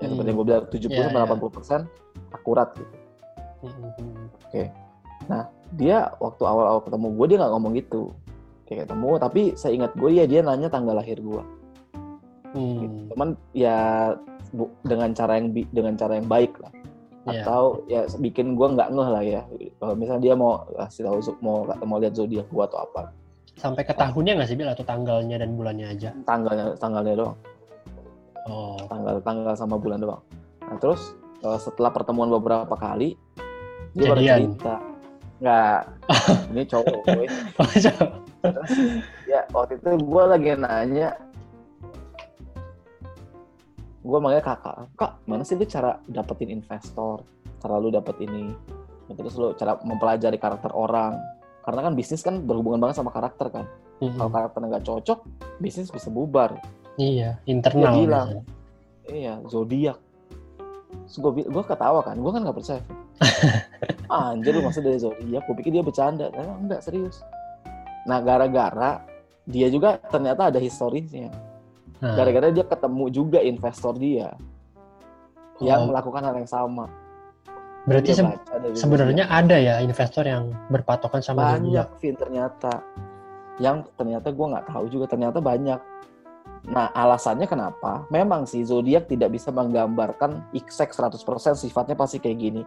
Ya 0.01 0.09
seperti 0.09 0.29
yang 0.33 0.37
gue 0.41 0.47
bilang 0.49 0.65
70 0.73 0.89
Iya, 0.89 1.05
sampai 1.13 1.21
iya. 1.21 1.37
80 1.37 1.57
persen 1.57 1.81
akurat 2.33 2.69
gitu. 2.81 2.95
Hmm, 3.65 3.73
hmm, 3.77 3.93
hmm. 4.57 5.45
dia 5.77 6.13
waktu 6.21 6.43
awal-awal 6.45 6.81
ketemu 6.85 7.07
gue 7.13 7.27
dia 7.29 7.37
nggak 7.45 7.53
ngomong 7.53 7.73
gitu 7.77 8.03
kayak 8.65 8.89
ketemu. 8.89 9.11
Tapi 9.21 9.43
saya 9.55 9.73
ingat 9.77 9.93
gue 9.95 10.11
ya 10.11 10.25
dia 10.25 10.41
nanya 10.41 10.69
tanggal 10.69 10.97
lahir 10.97 11.21
gue 11.21 11.43
Hmm. 12.55 13.11
cuman 13.11 13.35
ya 13.51 14.15
bu- 14.55 14.71
dengan 14.87 15.11
cara 15.11 15.43
yang 15.43 15.51
bi- 15.51 15.67
dengan 15.75 15.99
cara 15.99 16.23
yang 16.23 16.31
baik 16.31 16.55
lah. 16.63 16.71
Iya. 17.25 17.41
atau 17.41 17.81
ya 17.89 18.05
bikin 18.21 18.53
gue 18.53 18.69
nggak 18.77 18.93
ngeh 18.93 19.09
lah 19.11 19.25
ya. 19.25 19.43
Kalau 19.81 19.97
misalnya 19.97 20.23
dia 20.23 20.35
mau 20.37 20.61
kasih 20.77 21.09
tahu 21.09 21.19
mau 21.41 21.65
mau 21.83 21.97
lihat 21.97 22.15
zodiak 22.15 22.47
gue 22.53 22.65
atau 22.69 22.85
apa. 22.85 23.11
Sampai 23.57 23.83
ke 23.83 23.97
tahunnya 23.97 24.37
nggak 24.39 24.49
sih, 24.53 24.57
Bill? 24.61 24.69
Atau 24.71 24.85
tanggalnya 24.85 25.41
dan 25.41 25.57
bulannya 25.57 25.89
aja? 25.89 26.13
tanggalnya 26.29 26.77
tanggalnya 26.77 27.15
doang. 27.17 27.37
Oh. 28.45 28.77
tanggal 28.93 29.25
tanggal 29.25 29.55
sama 29.57 29.81
bulan 29.81 30.05
doang. 30.05 30.23
Nah 30.69 30.77
terus 30.79 31.17
eh, 31.43 31.59
setelah 31.59 31.91
pertemuan 31.91 32.29
beberapa 32.29 32.77
kali 32.77 33.17
dia 33.97 34.15
baru 34.15 34.21
cerita. 34.21 34.77
Nggak. 35.41 35.81
Ini 36.55 36.63
cowok 36.71 36.99
gue 37.03 37.27
ya 39.33 39.41
waktu 39.53 39.81
itu 39.81 39.89
gue 40.01 40.25
lagi 40.25 40.49
nanya. 40.57 41.17
Gue 44.05 44.19
manggil 44.21 44.45
kakak. 44.45 44.93
Kak 45.01 45.13
mana 45.25 45.43
sih 45.49 45.57
lu 45.57 45.65
cara 45.65 45.97
dapetin 46.05 46.53
investor? 46.53 47.25
Cara 47.61 47.81
lu 47.81 47.89
dapet 47.89 48.21
ini? 48.21 48.53
Terus 49.09 49.35
lu 49.41 49.57
cara 49.57 49.81
mempelajari 49.81 50.37
karakter 50.37 50.73
orang? 50.77 51.17
Karena 51.65 51.81
kan 51.89 51.93
bisnis 51.97 52.21
kan 52.21 52.45
berhubungan 52.45 52.85
banget 52.85 53.01
sama 53.01 53.09
karakter 53.13 53.49
kan. 53.49 53.67
Hmm. 54.03 54.19
kalau 54.19 54.31
karakternya 54.35 54.69
nggak 54.75 54.87
cocok 54.91 55.19
bisnis 55.63 55.89
bisa 55.89 56.11
bubar. 56.11 56.59
Iya, 56.99 57.39
internal. 57.47 57.95
Dia 57.95 58.03
bilang. 58.03 58.29
biasanya. 58.29 58.45
iya 59.15 59.35
zodiak. 59.47 59.99
Terus 61.09 61.17
gue 61.23 61.33
gue 61.47 61.65
ketawa 61.65 62.01
kan. 62.05 62.17
Gue 62.19 62.33
kan 62.35 62.43
nggak 62.45 62.57
percaya. 62.59 62.83
Anjir 64.11 64.53
lu 64.53 64.67
maksud 64.67 64.83
dari 64.83 64.99
zodiak? 64.99 65.47
Gue 65.47 65.57
pikir 65.63 65.73
dia 65.79 65.85
bercanda. 65.87 66.29
Ternyata 66.29 66.59
enggak 66.61 66.81
serius 66.85 67.23
nah 68.05 68.21
gara-gara 68.21 69.03
dia 69.45 69.69
juga 69.69 70.01
ternyata 70.09 70.49
ada 70.49 70.61
historisnya 70.61 71.33
Nah, 72.05 72.21
gara-gara 72.21 72.53
dia 72.53 72.65
ketemu 72.69 73.05
juga 73.09 73.39
investor 73.41 73.97
dia 73.97 74.37
yang 75.63 75.87
oh, 75.87 75.89
melakukan 75.89 76.21
hal 76.21 76.37
yang 76.37 76.51
sama. 76.51 76.85
berarti 77.85 78.17
se- 78.17 78.41
sebenarnya 78.81 79.29
ada 79.29 79.61
ya 79.61 79.81
investor 79.85 80.25
yang 80.25 80.53
berpatokan 80.73 81.21
sama 81.21 81.57
banyak. 81.57 81.85
Vin 82.01 82.17
ternyata 82.17 82.81
yang 83.61 83.85
ternyata 83.97 84.33
gue 84.33 84.47
nggak 84.57 84.67
tahu 84.73 84.85
juga 84.89 85.17
ternyata 85.17 85.41
banyak. 85.41 85.81
Nah 86.65 86.89
alasannya 86.97 87.45
kenapa? 87.45 88.09
Memang 88.09 88.49
sih 88.49 88.65
zodiak 88.65 89.05
tidak 89.09 89.37
bisa 89.37 89.53
menggambarkan 89.53 90.49
exact 90.57 90.97
100% 90.97 91.61
sifatnya 91.61 91.93
pasti 91.93 92.21
kayak 92.21 92.39
gini. 92.41 92.63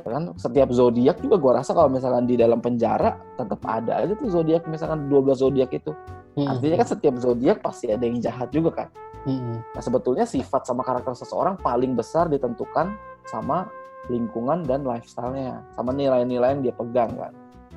Kan 0.00 0.32
setiap 0.40 0.72
zodiak 0.72 1.20
juga 1.20 1.36
gue 1.36 1.52
rasa 1.52 1.76
kalau 1.76 1.92
misalkan 1.92 2.24
di 2.24 2.40
dalam 2.40 2.64
penjara 2.64 3.20
tetap 3.36 3.60
ada 3.68 4.00
aja 4.00 4.16
tuh 4.16 4.32
zodiak 4.32 4.64
misalkan 4.64 5.12
12 5.12 5.36
zodiak 5.36 5.68
itu. 5.76 5.92
Hmm. 6.32 6.48
Artinya 6.48 6.80
kan 6.80 6.88
setiap 6.96 7.14
zodiak 7.20 7.60
pasti 7.60 7.92
ada 7.92 8.00
yang 8.00 8.16
jahat 8.16 8.48
juga 8.48 8.84
kan. 8.84 8.88
Hmm. 9.28 9.62
Nah, 9.62 9.82
sebetulnya 9.82 10.24
sifat 10.26 10.66
sama 10.66 10.82
karakter 10.82 11.14
seseorang 11.14 11.60
paling 11.60 11.94
besar 11.94 12.26
ditentukan 12.26 12.96
sama 13.28 13.70
lingkungan 14.10 14.66
dan 14.66 14.82
lifestyle-nya, 14.82 15.62
sama 15.78 15.94
nilai-nilai 15.94 16.58
yang 16.58 16.62
dia 16.64 16.74
pegang 16.74 17.12
kan, 17.14 17.30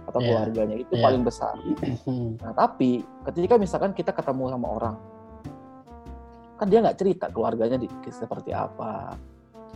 atau 0.10 0.20
Iya, 0.24 0.26
keluarganya 0.34 0.76
itu 0.82 0.94
iya. 0.98 1.04
paling 1.06 1.22
besar. 1.22 1.54
Hmm. 2.06 2.38
Nah, 2.42 2.54
tapi 2.54 3.06
ketika 3.30 3.62
misalkan 3.62 3.94
kita 3.94 4.10
ketemu 4.10 4.50
sama 4.50 4.68
orang, 4.74 4.96
kan 6.58 6.66
dia 6.72 6.80
nggak 6.82 6.98
cerita 6.98 7.26
keluarganya 7.30 7.78
di, 7.78 7.86
seperti 8.10 8.56
apa. 8.56 9.14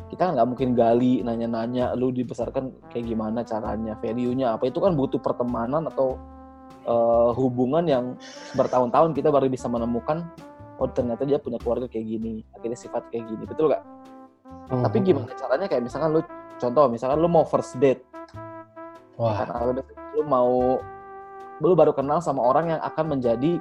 Kita 0.09 0.29
kan 0.29 0.31
nggak 0.35 0.49
mungkin 0.49 0.69
gali, 0.73 1.21
nanya-nanya, 1.21 1.93
lu 1.93 2.09
dibesarkan 2.09 2.89
kayak 2.89 3.05
gimana 3.05 3.45
caranya, 3.45 3.93
value-nya 4.01 4.57
apa. 4.57 4.67
Itu 4.67 4.81
kan 4.81 4.97
butuh 4.97 5.21
pertemanan 5.21 5.85
atau 5.85 6.17
eh, 6.83 7.29
hubungan 7.37 7.85
yang 7.85 8.05
bertahun-tahun 8.57 9.13
kita 9.13 9.29
baru 9.29 9.45
bisa 9.47 9.69
menemukan, 9.69 10.25
oh 10.81 10.89
ternyata 10.89 11.23
dia 11.29 11.37
punya 11.37 11.61
keluarga 11.61 11.85
kayak 11.85 12.05
gini, 12.09 12.41
akhirnya 12.57 12.79
sifat 12.79 13.13
kayak 13.13 13.29
gini, 13.29 13.43
betul 13.45 13.69
nggak? 13.69 13.83
Hmm. 14.73 14.81
Tapi 14.85 14.97
gimana 15.05 15.29
caranya 15.37 15.67
kayak 15.69 15.83
misalkan 15.85 16.09
lu, 16.17 16.21
contoh 16.57 16.85
misalkan 16.89 17.17
lu 17.21 17.29
mau 17.29 17.45
first 17.45 17.77
date, 17.77 18.01
Wah, 19.19 19.43
lu 20.15 20.23
mau 20.23 20.79
lu 21.59 21.75
baru 21.75 21.91
kenal 21.91 22.23
sama 22.23 22.39
orang 22.39 22.71
yang 22.71 22.81
akan 22.81 23.19
menjadi 23.19 23.59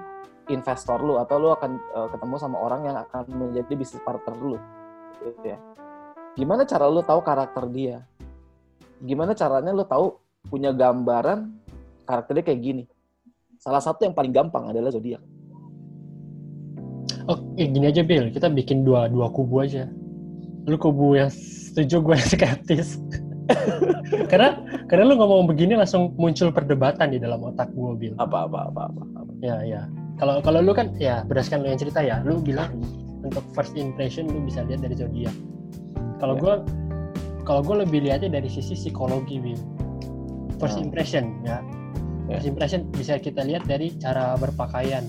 investor 0.48 1.02
lu 1.02 1.20
atau 1.20 1.36
lu 1.36 1.50
akan 1.52 1.76
eh, 1.76 2.08
ketemu 2.14 2.34
sama 2.40 2.56
orang 2.62 2.86
yang 2.88 2.96
akan 2.96 3.26
menjadi 3.28 3.72
bisnis 3.74 4.02
partner 4.02 4.34
lu 4.38 4.56
gitu 5.18 5.54
ya 5.54 5.58
gimana 6.38 6.62
cara 6.62 6.86
lu 6.86 7.02
tahu 7.02 7.18
karakter 7.26 7.66
dia 7.74 8.06
gimana 9.02 9.34
caranya 9.34 9.74
lu 9.74 9.82
tahu 9.82 10.14
punya 10.46 10.70
gambaran 10.70 11.50
karakternya 12.06 12.46
kayak 12.46 12.60
gini 12.62 12.84
salah 13.58 13.82
satu 13.82 14.06
yang 14.06 14.14
paling 14.14 14.30
gampang 14.30 14.70
adalah 14.70 14.94
zodiak 14.94 15.20
oh 17.28 17.38
eh, 17.60 17.68
gini 17.68 17.86
aja 17.92 18.02
Bill, 18.02 18.32
kita 18.32 18.48
bikin 18.48 18.82
dua 18.82 19.06
dua 19.06 19.28
kubu 19.28 19.62
aja. 19.62 19.86
Lu 20.68 20.76
kubu 20.80 21.16
yang 21.16 21.30
setuju, 21.30 22.00
gue 22.00 22.14
yang 22.16 22.30
skeptis. 22.34 22.98
karena 24.32 24.60
karena 24.88 25.04
lu 25.08 25.16
ngomong 25.16 25.48
begini 25.48 25.72
langsung 25.72 26.12
muncul 26.20 26.52
perdebatan 26.52 27.16
di 27.16 27.18
dalam 27.20 27.40
otak 27.40 27.72
gue 27.72 27.92
Bill. 27.96 28.14
apa 28.20 28.44
apa 28.48 28.68
apa 28.72 28.82
apa, 28.92 29.02
apa. 29.24 29.32
Ya 29.44 29.56
ya. 29.64 29.82
Kalau 30.18 30.42
kalau 30.42 30.60
lu 30.60 30.74
kan 30.74 30.92
ya 30.98 31.22
berdasarkan 31.24 31.64
lu 31.64 31.68
yang 31.70 31.80
cerita 31.80 32.00
ya, 32.02 32.20
lu 32.24 32.40
bilang 32.42 32.80
untuk 33.22 33.44
first 33.54 33.76
impression 33.78 34.26
lu 34.28 34.44
bisa 34.44 34.64
lihat 34.64 34.84
dari 34.84 34.96
zodiak. 34.98 35.32
Kalau 36.18 36.34
Ya. 36.34 36.40
gue 36.40 36.54
kalau 37.42 37.60
gue 37.64 37.76
lebih 37.80 38.04
lihatnya 38.04 38.28
dari 38.30 38.46
sisi 38.46 38.74
psikologi 38.74 39.40
Bill. 39.40 39.56
First 40.58 40.76
Hmm. 40.76 40.84
impression 40.84 41.24
ya. 41.42 41.62
Ya. 42.26 42.36
First 42.36 42.48
impression 42.48 42.80
bisa 42.90 43.16
kita 43.16 43.40
lihat 43.40 43.64
dari 43.64 43.94
cara 43.96 44.36
berpakaian. 44.36 45.06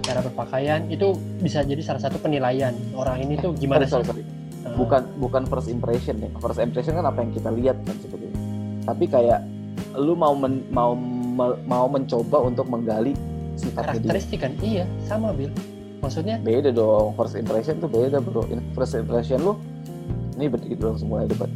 cara 0.00 0.26
berpakaian 0.26 0.90
itu 0.90 1.12
bisa 1.38 1.62
jadi 1.62 1.78
salah 1.78 2.02
satu 2.02 2.18
penilaian 2.18 2.74
orang 2.98 3.22
ini 3.22 3.38
tuh 3.38 3.54
gimana 3.54 3.86
sorry, 3.86 4.02
sih 4.02 4.10
sorry, 4.10 4.22
sorry. 4.26 4.66
Uh, 4.66 4.74
bukan 4.74 5.02
bukan 5.22 5.42
first 5.46 5.68
impression 5.70 6.18
ya 6.18 6.26
first 6.40 6.58
impression 6.58 6.98
kan 6.98 7.06
apa 7.06 7.22
yang 7.22 7.30
kita 7.30 7.50
lihat 7.54 7.76
kan 7.86 7.94
sebetulnya 8.02 8.34
tapi 8.82 9.06
kayak 9.06 9.44
lu 9.94 10.18
mau 10.18 10.34
men, 10.34 10.66
mau 10.74 10.98
mau 11.62 11.86
mencoba 11.86 12.42
untuk 12.42 12.66
menggali 12.66 13.14
dia 13.54 13.70
karakteristik 13.70 14.42
kan 14.42 14.50
iya 14.58 14.82
sama 15.06 15.30
Bill 15.30 15.52
maksudnya? 16.00 16.36
Beda 16.40 16.70
dong 16.70 17.12
first 17.14 17.34
impression 17.34 17.78
tuh 17.78 17.88
beda 17.88 18.18
bro. 18.18 18.42
First 18.72 18.94
impression 18.94 19.38
lu 19.40 19.54
ini 20.34 20.48
berarti 20.48 20.72
dong 20.72 20.96
semua 20.96 21.24
debat 21.24 21.48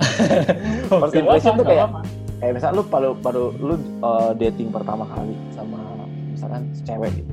First 0.90 1.14
impression 1.14 1.52
tuh 1.54 1.64
kayak- 1.64 1.92
kayak 2.40 2.52
misal 2.56 2.72
lu 2.72 2.82
baru 2.82 3.12
baru 3.14 3.52
lu 3.54 3.74
uh, 4.00 4.32
dating 4.32 4.72
pertama 4.72 5.04
kali 5.06 5.36
sama 5.52 5.76
misalkan 6.32 6.72
cewek 6.80 7.12
gitu. 7.14 7.32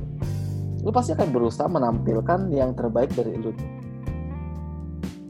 Lu 0.84 0.92
pasti 0.92 1.10
akan 1.10 1.32
berusaha 1.32 1.64
menampilkan 1.64 2.52
yang 2.52 2.76
terbaik 2.76 3.08
dari 3.12 3.32
lu. 3.34 3.56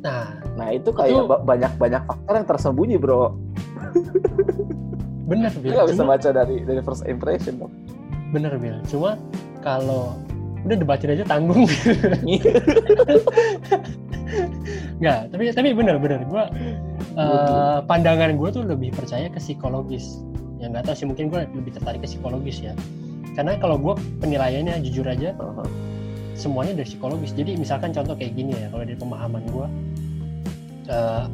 Nah 0.02 0.34
nah 0.54 0.68
itu 0.70 0.90
kayak 0.90 1.14
Itu- 1.14 1.42
banyak 1.46 1.72
banyak 1.78 2.02
faktor 2.04 2.34
yang 2.34 2.46
tersembunyi 2.46 2.96
bro. 2.98 3.38
Bener 5.28 5.52
lu 5.52 5.60
Bill 5.60 5.72
nggak 5.76 5.88
bisa 5.92 6.02
baca 6.02 6.28
dari 6.32 6.56
dari 6.62 6.80
first 6.82 7.06
impression 7.06 7.62
dong. 7.62 7.72
Bener 8.34 8.58
Bill 8.58 8.82
cuma 8.86 9.14
kalau 9.60 10.18
udah 10.68 10.78
debatin 10.78 11.16
aja 11.16 11.24
tanggung. 11.24 11.64
Nggak 15.00 15.20
tapi 15.32 15.42
tapi 15.56 15.68
bener 15.72 15.96
bener. 15.96 16.20
Gue 16.28 16.44
eh, 17.16 17.78
pandangan 17.88 18.36
gue 18.36 18.48
tuh 18.52 18.64
lebih 18.68 18.92
percaya 18.92 19.26
ke 19.32 19.40
psikologis. 19.40 20.20
Ya 20.60 20.68
nggak 20.68 20.90
tahu 20.90 20.94
sih 20.94 21.06
mungkin 21.08 21.32
gue 21.32 21.48
lebih 21.56 21.72
tertarik 21.74 22.04
ke 22.04 22.08
psikologis 22.08 22.60
ya. 22.60 22.76
Karena 23.32 23.56
kalau 23.56 23.78
gue 23.78 23.94
penilaiannya 24.20 24.82
jujur 24.84 25.06
aja 25.06 25.32
semuanya 26.36 26.76
dari 26.78 26.88
psikologis. 26.92 27.32
Jadi 27.32 27.56
misalkan 27.56 27.96
contoh 27.96 28.14
kayak 28.14 28.36
gini 28.36 28.52
ya 28.52 28.68
kalau 28.68 28.84
dari 28.84 28.98
pemahaman 28.98 29.42
gue 29.48 29.66
eh, 30.92 31.24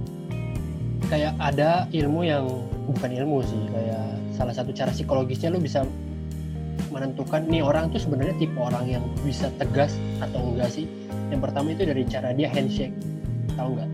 kayak 1.11 1.35
ada 1.43 1.85
ilmu 1.93 2.25
yang 2.25 2.47
bukan 2.88 3.11
ilmu 3.12 3.41
sih 3.45 3.62
kayak 3.73 4.05
salah 4.35 4.55
satu 4.55 4.75
cara 4.75 4.91
psikologisnya 4.91 5.53
lu 5.53 5.62
bisa 5.62 5.87
menentukan 6.95 7.43
nih 7.51 7.67
orang 7.67 7.91
tuh 7.91 7.99
sebenarnya 7.99 8.39
tipe 8.39 8.55
orang 8.55 8.87
yang 8.87 9.05
bisa 9.27 9.51
tegas 9.59 9.99
atau 10.23 10.55
enggak 10.55 10.71
sih? 10.71 10.87
Yang 11.35 11.51
pertama 11.51 11.75
itu 11.75 11.83
dari 11.83 12.03
cara 12.07 12.31
dia 12.31 12.47
handshake 12.47 12.95
tahu 13.59 13.75
nggak? 13.75 13.91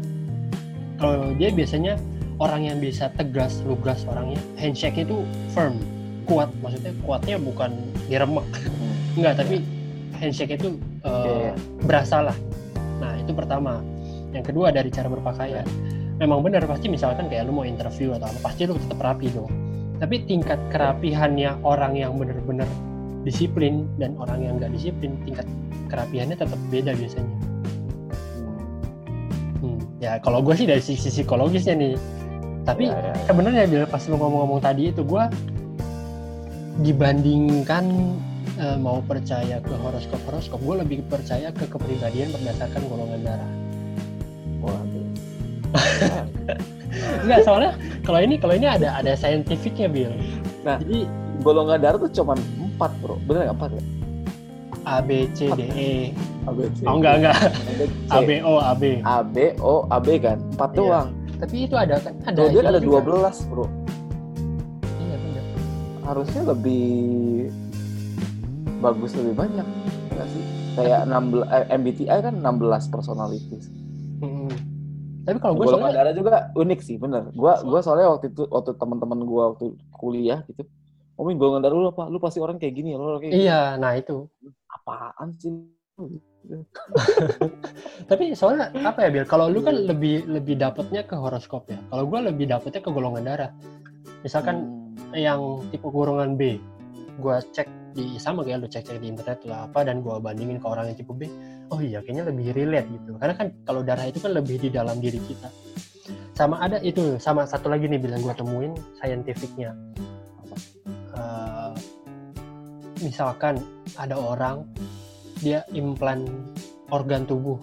Kalau 1.01 1.33
dia 1.41 1.49
biasanya 1.49 1.97
orang 2.37 2.69
yang 2.69 2.77
bisa 2.77 3.09
tegas 3.17 3.65
lugas 3.65 4.05
orangnya 4.05 4.37
handshake 4.61 5.01
itu 5.01 5.25
firm 5.57 5.81
kuat. 6.29 6.53
Maksudnya 6.61 6.93
kuatnya 7.01 7.37
bukan 7.41 7.73
diremek. 8.13 8.45
Enggak 9.17 9.41
tapi 9.41 9.65
handshake 10.21 10.61
itu 10.61 10.77
uh, 11.09 11.25
iya. 11.25 11.53
berasa 11.89 12.29
lah 12.29 12.37
nah 13.01 13.17
itu 13.17 13.33
pertama. 13.33 13.81
Yang 14.31 14.53
kedua 14.53 14.71
dari 14.71 14.93
cara 14.93 15.09
berpakaian. 15.09 15.65
Memang 16.21 16.45
benar 16.45 16.69
pasti 16.69 16.87
misalkan 16.93 17.33
kayak 17.33 17.49
lu 17.49 17.57
mau 17.57 17.65
interview 17.65 18.13
atau 18.13 18.29
apa 18.29 18.53
pasti 18.53 18.69
lu 18.69 18.77
tetap 18.77 19.01
rapi 19.01 19.33
dong. 19.33 19.49
Tapi 19.97 20.21
tingkat 20.29 20.61
kerapihannya 20.69 21.65
orang 21.65 21.97
yang 21.97 22.13
benar-benar 22.21 22.69
disiplin 23.23 23.85
dan 24.01 24.17
orang 24.17 24.41
yang 24.41 24.55
nggak 24.57 24.73
disiplin 24.73 25.17
tingkat 25.25 25.45
kerapihannya 25.89 26.37
tetap 26.37 26.59
beda 26.71 26.93
biasanya 26.95 27.35
Hmm, 29.61 29.77
ya 30.01 30.17
kalau 30.25 30.41
gue 30.41 30.57
sih 30.57 30.65
dari 30.65 30.81
sisi 30.81 31.13
psikologisnya 31.13 31.77
nih 31.77 31.93
tapi 32.65 32.89
Ya, 32.89 32.97
ya, 32.97 33.13
ya. 33.13 33.29
sebenarnya 33.29 33.65
bila 33.69 33.85
pas 33.85 34.01
lu 34.09 34.17
ngomong-ngomong 34.17 34.61
tadi 34.65 34.89
itu 34.89 35.05
gue 35.05 35.25
dibandingkan 36.81 37.85
eh, 38.57 38.79
mau 38.81 39.05
percaya 39.05 39.61
ke 39.61 39.75
horoskop 39.77 40.21
horoskop 40.25 40.61
gue 40.65 40.77
lebih 40.81 40.99
percaya 41.13 41.53
ke 41.53 41.69
kepribadian 41.69 42.33
berdasarkan 42.33 42.81
golongan 42.89 43.21
darah 43.21 43.51
Waduh. 44.61 45.09
Enggak 47.25 47.41
soalnya 47.45 47.73
kalau 48.01 48.21
ini 48.21 48.37
kalau 48.37 48.57
ini 48.57 48.65
ada 48.69 48.97
ada 48.97 49.13
saintifiknya 49.13 49.89
Bill. 49.89 50.13
Nah. 50.65 50.77
jadi 50.81 51.05
golongan 51.41 51.81
darah 51.81 51.99
tuh 52.01 52.13
cuma 52.13 52.37
empat 52.81 52.93
bro 52.99 53.21
bener 53.23 53.41
nggak 53.45 53.57
empat 53.57 53.71
ya 53.71 53.85
A 54.81 54.97
B 54.99 55.29
C 55.31 55.53
D 55.53 55.61
E. 55.71 55.93
A 56.43 56.51
B 56.51 56.65
C 56.73 56.89
Oh 56.89 56.97
enggak 56.97 57.21
enggak. 57.21 57.37
A 58.09 58.19
B 58.19 58.41
O 58.41 58.57
A 58.57 58.73
B. 58.73 59.05
A 59.05 59.21
B 59.21 59.37
O 59.61 59.85
A 59.87 60.01
B 60.01 60.17
kan 60.17 60.41
empat 60.51 60.73
Iya. 60.73 60.79
doang 60.81 61.09
Tapi 61.37 61.57
itu 61.63 61.75
ada 61.75 61.97
kan 61.97 62.13
ada. 62.23 62.39
Zodiac 62.43 62.65
ada 62.67 62.81
juga. 62.81 62.99
12 63.29 63.45
bro 63.47 63.67
Iya 64.99 65.17
benar. 65.17 65.45
harusnya 66.03 66.43
lebih 66.47 66.89
bagus 68.81 69.13
lebih 69.13 69.35
banyak 69.37 69.67
nggak 70.11 70.27
sih 70.27 70.43
kayak 70.73 71.01
16 71.05 71.45
eh, 71.47 71.65
MBTI 71.71 72.19
kan 72.23 72.35
16 72.35 72.49
personalities 72.89 73.69
Mm-mm. 74.21 74.49
Tapi 75.21 75.37
kalau 75.37 75.55
gue 75.55 75.67
soalnya 75.67 75.93
darah 75.95 76.15
juga 76.15 76.49
unik 76.55 76.81
sih 76.81 76.97
bener 76.97 77.29
gua 77.33 77.61
gua 77.61 77.81
soalnya 77.81 78.09
waktu 78.09 78.33
itu 78.33 78.49
waktu 78.49 78.73
teman-teman 78.75 79.21
gua 79.23 79.53
waktu 79.53 79.73
kuliah 79.93 80.41
gitu 80.47 80.65
ngomongin 81.21 81.37
golongan 81.37 81.61
darah 81.69 81.77
lu 81.77 81.89
apa 81.93 82.09
lu 82.09 82.17
pasti 82.17 82.41
orang 82.41 82.57
kayak 82.57 82.73
gini 82.73 82.97
lu 82.97 83.05
orang 83.05 83.21
kayak 83.21 83.37
gini. 83.37 83.45
iya, 83.45 83.77
nah 83.77 83.93
itu. 83.93 84.25
apaan 84.73 85.37
sih 85.37 85.53
Tapi 88.11 88.33
soalnya 88.33 88.73
apa 88.81 89.05
ya 89.05 89.11
Bill? 89.13 89.29
Kalau 89.29 89.53
lu 89.53 89.61
kan 89.61 89.77
lebih 89.77 90.25
lebih 90.25 90.57
dapetnya 90.57 91.05
ke 91.05 91.13
horoskop 91.13 91.69
ya. 91.69 91.77
Kalau 91.93 92.09
gue 92.09 92.21
lebih 92.33 92.49
dapetnya 92.49 92.81
ke 92.81 92.89
golongan 92.89 93.25
darah. 93.29 93.51
Misalkan 94.25 94.65
Hmm. 95.01 95.17
yang 95.17 95.41
tipe 95.75 95.89
golongan 95.91 96.39
B, 96.39 96.57
gue 97.19 97.37
cek 97.51 97.69
di 97.97 98.15
sama 98.23 98.47
kayak 98.47 98.63
lu 98.63 98.69
cek 98.71 98.87
cek 98.87 98.99
di 99.03 99.11
internet 99.11 99.43
lah 99.43 99.67
apa 99.67 99.83
dan 99.83 100.05
gue 100.07 100.15
bandingin 100.23 100.63
ke 100.63 100.67
orang 100.67 100.89
yang 100.93 100.97
tipe 100.97 101.13
B. 101.13 101.27
Oh 101.71 101.83
iya, 101.83 101.99
kayaknya 102.03 102.31
lebih 102.31 102.55
relate 102.55 102.89
gitu. 102.91 103.19
Karena 103.19 103.35
kan 103.35 103.47
kalau 103.67 103.83
darah 103.83 104.07
itu 104.07 104.19
kan 104.23 104.33
lebih 104.35 104.57
di 104.63 104.69
dalam 104.71 104.99
diri 105.03 105.19
kita. 105.23 105.51
Sama 106.35 106.59
ada 106.63 106.81
itu, 106.83 107.19
sama 107.21 107.45
satu 107.47 107.69
lagi 107.71 107.87
nih 107.87 108.01
bilang 108.01 108.23
gue 108.23 108.35
temuin 108.35 108.73
scientificnya. 108.99 109.75
Eh, 111.17 111.73
misalkan 113.03 113.59
ada 113.97 114.15
orang 114.15 114.63
dia 115.41 115.65
implan 115.73 116.29
organ 116.93 117.25
tubuh. 117.25 117.59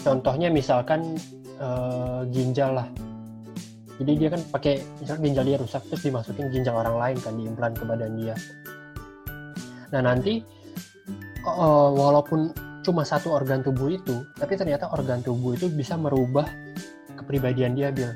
Contohnya 0.00 0.48
misalkan 0.48 1.18
eh, 1.60 2.20
ginjal 2.32 2.80
lah. 2.80 2.88
Jadi 4.00 4.12
dia 4.16 4.28
kan 4.32 4.40
pakai 4.48 4.80
misal 4.96 5.20
ginjal 5.20 5.44
dia 5.44 5.60
rusak 5.60 5.84
terus 5.92 6.08
dimasukin 6.08 6.48
ginjal 6.48 6.72
orang 6.72 6.96
lain 6.96 7.16
kan 7.20 7.36
diimplan 7.36 7.72
ke 7.76 7.84
badan 7.84 8.16
dia. 8.16 8.34
Nah 9.92 10.00
nanti 10.00 10.40
eh, 11.44 11.88
walaupun 11.92 12.70
cuma 12.80 13.04
satu 13.04 13.36
organ 13.36 13.60
tubuh 13.60 13.92
itu, 13.92 14.24
tapi 14.40 14.56
ternyata 14.56 14.88
organ 14.88 15.20
tubuh 15.20 15.52
itu 15.52 15.68
bisa 15.68 16.00
merubah 16.00 16.48
kepribadian 17.20 17.76
dia, 17.76 17.92
Bill. 17.92 18.08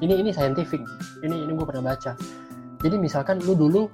Ini 0.00 0.24
ini 0.24 0.30
scientific. 0.32 0.80
Ini 1.20 1.44
ini 1.44 1.52
gue 1.52 1.66
pernah 1.68 1.92
baca. 1.92 2.16
Jadi 2.84 3.00
misalkan 3.00 3.40
lu 3.40 3.56
dulu 3.56 3.88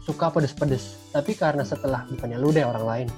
suka 0.00 0.32
pedes-pedes, 0.32 1.12
tapi 1.12 1.36
karena 1.36 1.68
setelah 1.68 2.08
bukannya 2.08 2.40
lu 2.40 2.48
deh 2.48 2.64
orang 2.64 2.84
lain, 2.88 3.08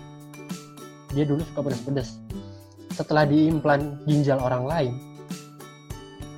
dia 1.14 1.22
dulu 1.22 1.38
suka 1.46 1.70
pedes-pedes. 1.70 2.18
Setelah 2.90 3.22
diimplan 3.22 4.03
ginjal 4.11 4.42
orang 4.42 4.66
lain, 4.66 4.92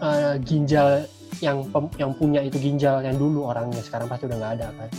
eh, 0.05 0.37
ginjal 0.45 1.09
yang 1.41 1.65
pem- 1.73 1.93
yang 1.97 2.12
punya 2.21 2.45
itu 2.45 2.61
ginjal 2.61 3.01
yang 3.01 3.17
dulu 3.17 3.49
orangnya 3.49 3.81
sekarang 3.81 4.12
pasti 4.12 4.29
udah 4.29 4.37
nggak 4.45 4.53
ada 4.61 4.69
kan? 4.77 4.91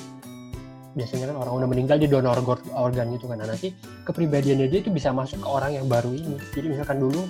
Biasanya 0.97 1.29
kan 1.29 1.37
orang 1.37 1.53
udah 1.61 1.67
meninggal 1.69 2.01
dia 2.01 2.09
donor 2.09 2.41
organ 2.73 3.13
gitu 3.13 3.29
kan. 3.29 3.37
Nah, 3.37 3.45
nanti 3.45 3.77
kepribadiannya 4.09 4.73
dia 4.73 4.81
itu 4.81 4.89
bisa 4.89 5.13
masuk 5.13 5.45
ke 5.45 5.49
orang 5.49 5.77
yang 5.77 5.85
baru 5.85 6.17
ini. 6.17 6.41
Jadi 6.57 6.73
misalkan 6.73 6.97
dulu 6.97 7.29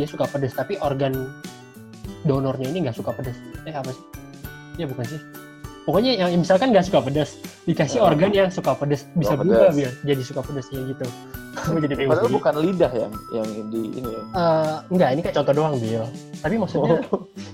dia 0.00 0.08
suka 0.08 0.24
pedes 0.24 0.56
tapi 0.56 0.80
organ 0.80 1.12
donornya 2.24 2.72
ini 2.72 2.88
nggak 2.88 2.96
suka 2.96 3.12
pedes. 3.12 3.36
Eh 3.68 3.76
apa 3.76 3.92
sih? 3.92 4.04
Ya 4.80 4.88
bukan 4.88 5.04
sih 5.04 5.20
pokoknya 5.88 6.12
yang 6.20 6.36
misalkan 6.36 6.68
nggak 6.68 6.84
suka 6.84 7.00
pedes 7.00 7.40
dikasih 7.64 7.96
Ya. 7.96 8.04
organ 8.04 8.30
yang 8.30 8.50
suka 8.52 8.76
pedes 8.76 9.08
bisa 9.16 9.32
berubah 9.32 9.72
biar 9.72 9.92
jadi 10.04 10.20
suka 10.20 10.44
pedes 10.44 10.68
ya 10.68 10.84
gitu 10.84 11.06
jadi 11.82 12.04
Padahal 12.04 12.28
sih. 12.28 12.34
bukan 12.36 12.54
lidah 12.60 12.92
yang 12.92 13.12
yang 13.32 13.48
di 13.72 13.80
ini 13.96 14.08
ya. 14.12 14.22
Eh, 14.30 14.76
enggak 14.92 15.08
ini 15.16 15.20
kayak 15.24 15.36
contoh 15.42 15.54
doang 15.58 15.74
Bill. 15.80 16.04
Tapi 16.38 16.54
maksudnya 16.54 17.02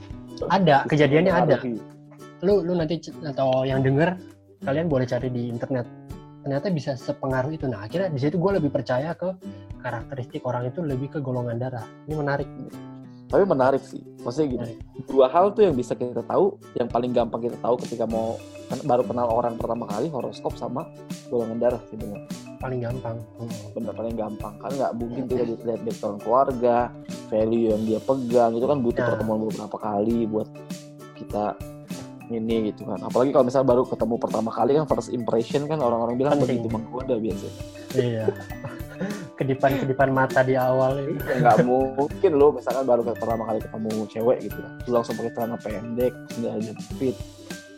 ada 0.60 0.76
kejadiannya 0.84 1.32
ada. 1.32 1.56
lu 2.44 2.60
lu 2.60 2.76
nanti 2.76 3.00
atau 3.24 3.64
yang 3.64 3.80
denger 3.80 4.12
kalian 4.60 4.92
boleh 4.92 5.08
cari 5.08 5.32
di 5.32 5.48
internet. 5.48 5.88
Ternyata 6.44 6.68
bisa 6.68 6.92
sepengaruh 6.92 7.56
itu. 7.56 7.64
Nah 7.64 7.88
akhirnya 7.88 8.12
di 8.12 8.20
situ 8.20 8.36
gue 8.36 8.60
lebih 8.60 8.68
percaya 8.68 9.16
ke 9.16 9.32
karakteristik 9.80 10.44
orang 10.44 10.68
itu 10.68 10.84
lebih 10.84 11.08
ke 11.08 11.18
golongan 11.24 11.56
darah. 11.56 11.86
Ini 12.04 12.12
menarik 12.12 12.48
Tapi 13.34 13.50
menarik 13.50 13.82
sih. 13.82 13.98
Maksudnya 14.22 14.46
gini, 14.46 14.70
dua 15.10 15.26
hal 15.26 15.50
tuh 15.50 15.66
yang 15.66 15.74
bisa 15.74 15.98
kita 15.98 16.22
tahu, 16.22 16.54
yang 16.78 16.86
paling 16.86 17.10
gampang 17.10 17.42
kita 17.42 17.58
tahu 17.58 17.74
ketika 17.82 18.06
mau 18.06 18.38
kan 18.64 18.78
baru 18.86 19.02
kenal 19.04 19.28
orang 19.28 19.60
pertama 19.60 19.84
kali 19.84 20.08
horoskop 20.08 20.56
sama 20.56 20.88
golongan 21.28 21.58
darah 21.60 21.82
sih 21.92 22.00
bener. 22.00 22.16
paling 22.64 22.80
gampang 22.80 23.12
Hmm. 23.36 23.52
Bener 23.76 23.92
paling 23.92 24.16
gampang 24.16 24.54
kan 24.56 24.70
nggak 24.72 24.92
mungkin 24.96 25.22
kita 25.28 25.42
lihat 25.44 25.80
background 25.84 26.18
keluarga, 26.24 26.88
value 27.28 27.76
yang 27.76 27.82
dia 27.84 28.00
pegang 28.00 28.56
itu 28.56 28.64
kan 28.64 28.78
butuh 28.80 29.02
Nah. 29.04 29.10
pertemuan 29.12 29.38
beberapa 29.44 29.76
kali 29.76 30.18
buat 30.24 30.48
kita 31.20 31.44
ini 32.32 32.72
gitu 32.72 32.88
kan 32.88 33.04
apalagi 33.04 33.36
kalau 33.36 33.44
misalnya 33.44 33.68
baru 33.68 33.82
ketemu 33.84 34.14
pertama 34.16 34.48
kali 34.48 34.70
kan 34.80 34.88
first 34.88 35.12
impression 35.12 35.68
kan 35.68 35.76
orang-orang 35.76 36.16
bilang 36.16 36.40
Penting. 36.40 36.64
begitu 36.64 36.66
menggoda 36.72 37.14
biasanya 37.20 37.54
iya 38.00 38.24
kedipan-kedipan 39.34 40.10
mata 40.10 40.40
di 40.40 40.54
awal 40.54 40.98
itu 41.00 41.18
Ya, 41.26 41.42
nggak 41.42 41.66
mungkin 41.66 42.32
lo 42.34 42.54
misalkan 42.54 42.84
baru 42.84 43.02
pertama 43.02 43.42
kali 43.44 43.58
ketemu 43.58 43.90
cewek 44.06 44.38
gitu. 44.42 44.58
Kan 44.58 44.72
lu 44.86 44.92
langsung 44.92 45.14
pakai 45.14 45.32
celana 45.34 45.56
pendek 45.58 46.12
nggak 46.38 46.54
jepit 46.62 47.16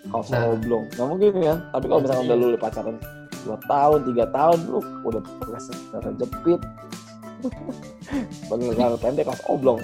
kaos 0.07 0.29
Nah. 0.31 0.53
oblong. 0.53 0.85
Nggak 0.93 1.07
mungkin 1.09 1.31
kan 1.41 1.59
tapi 1.71 1.85
kalau 1.87 2.01
misalkan 2.01 2.23
Iya. 2.23 2.31
udah 2.31 2.39
lu 2.39 2.59
pacaran 2.59 2.97
dua 3.47 3.59
tahun 3.65 3.99
tiga 4.05 4.25
tahun 4.31 4.59
lu 4.67 4.79
udah 5.03 5.21
pakai 5.23 5.61
celana 5.65 6.11
jepit 6.17 6.61
pakai 8.47 8.75
celana 8.75 8.97
pendek 8.99 9.25
kaos 9.27 9.43
oblong. 9.49 9.79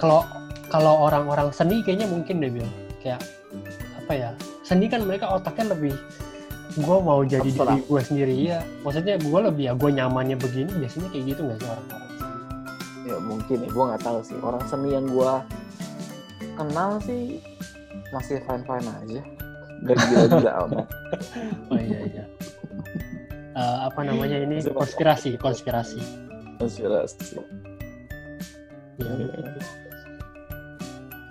Kalau 0.00 0.20
kalau 0.68 1.06
orang-orang 1.06 1.52
seni 1.54 1.84
kayaknya 1.84 2.10
mungkin 2.10 2.42
deh 2.42 2.50
Bil 2.50 2.66
kayak 3.00 3.20
apa 4.00 4.12
ya? 4.12 4.30
Seni 4.64 4.88
kan 4.88 5.04
mereka 5.04 5.28
otaknya 5.28 5.76
lebih 5.76 5.92
gue 6.74 6.98
mau 6.98 7.22
jadi 7.22 7.46
Terserah. 7.46 7.78
diri 7.78 7.86
gue 7.86 8.00
sendiri. 8.02 8.34
Ya 8.34 8.58
maksudnya 8.82 9.14
gue 9.22 9.40
lebih 9.46 9.64
ya 9.70 9.72
gue 9.78 9.90
nyamannya 9.94 10.36
begini 10.38 10.72
biasanya 10.82 11.08
kayak 11.14 11.24
gitu 11.30 11.40
nggak 11.46 11.58
sih 11.62 11.68
orang-orang? 11.70 12.02
Ya 13.04 13.16
mungkin 13.22 13.56
ya 13.62 13.68
gue 13.70 13.84
nggak 13.94 14.02
tahu 14.02 14.18
sih. 14.26 14.36
Orang 14.42 14.62
seni 14.66 14.88
yang 14.90 15.06
gue 15.06 15.32
kenal 16.58 16.90
sih 17.06 17.38
masih 18.10 18.42
fine 18.42 18.64
fine 18.66 18.86
aja. 18.90 19.22
Gak 19.84 19.96
gila-gila 20.08 20.52
amat. 20.66 20.86
Oh 21.70 21.78
iya 21.78 21.98
iya. 22.10 22.24
Eh, 23.54 23.78
apa 23.86 24.00
namanya 24.02 24.42
ini? 24.42 24.58
Konspirasi 24.66 25.38
konspirasi. 25.38 26.00
Konspirasi. 26.58 27.38
Ya, 28.98 29.10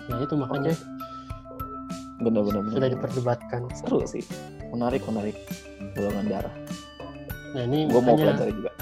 ya 0.08 0.14
itu 0.24 0.34
makanya. 0.36 0.72
Bener-bener 2.22 2.62
sudah 2.72 2.88
diperdebatkan. 2.88 3.68
Seru 3.76 4.06
sih 4.08 4.24
menarik 4.74 5.02
menarik. 5.06 5.36
Golongan 5.94 6.26
darah. 6.26 6.54
Nah 7.54 7.62
ini 7.64 7.86
gue 7.86 8.00
mau 8.02 8.18
pelajari 8.18 8.52
juga. 8.52 8.72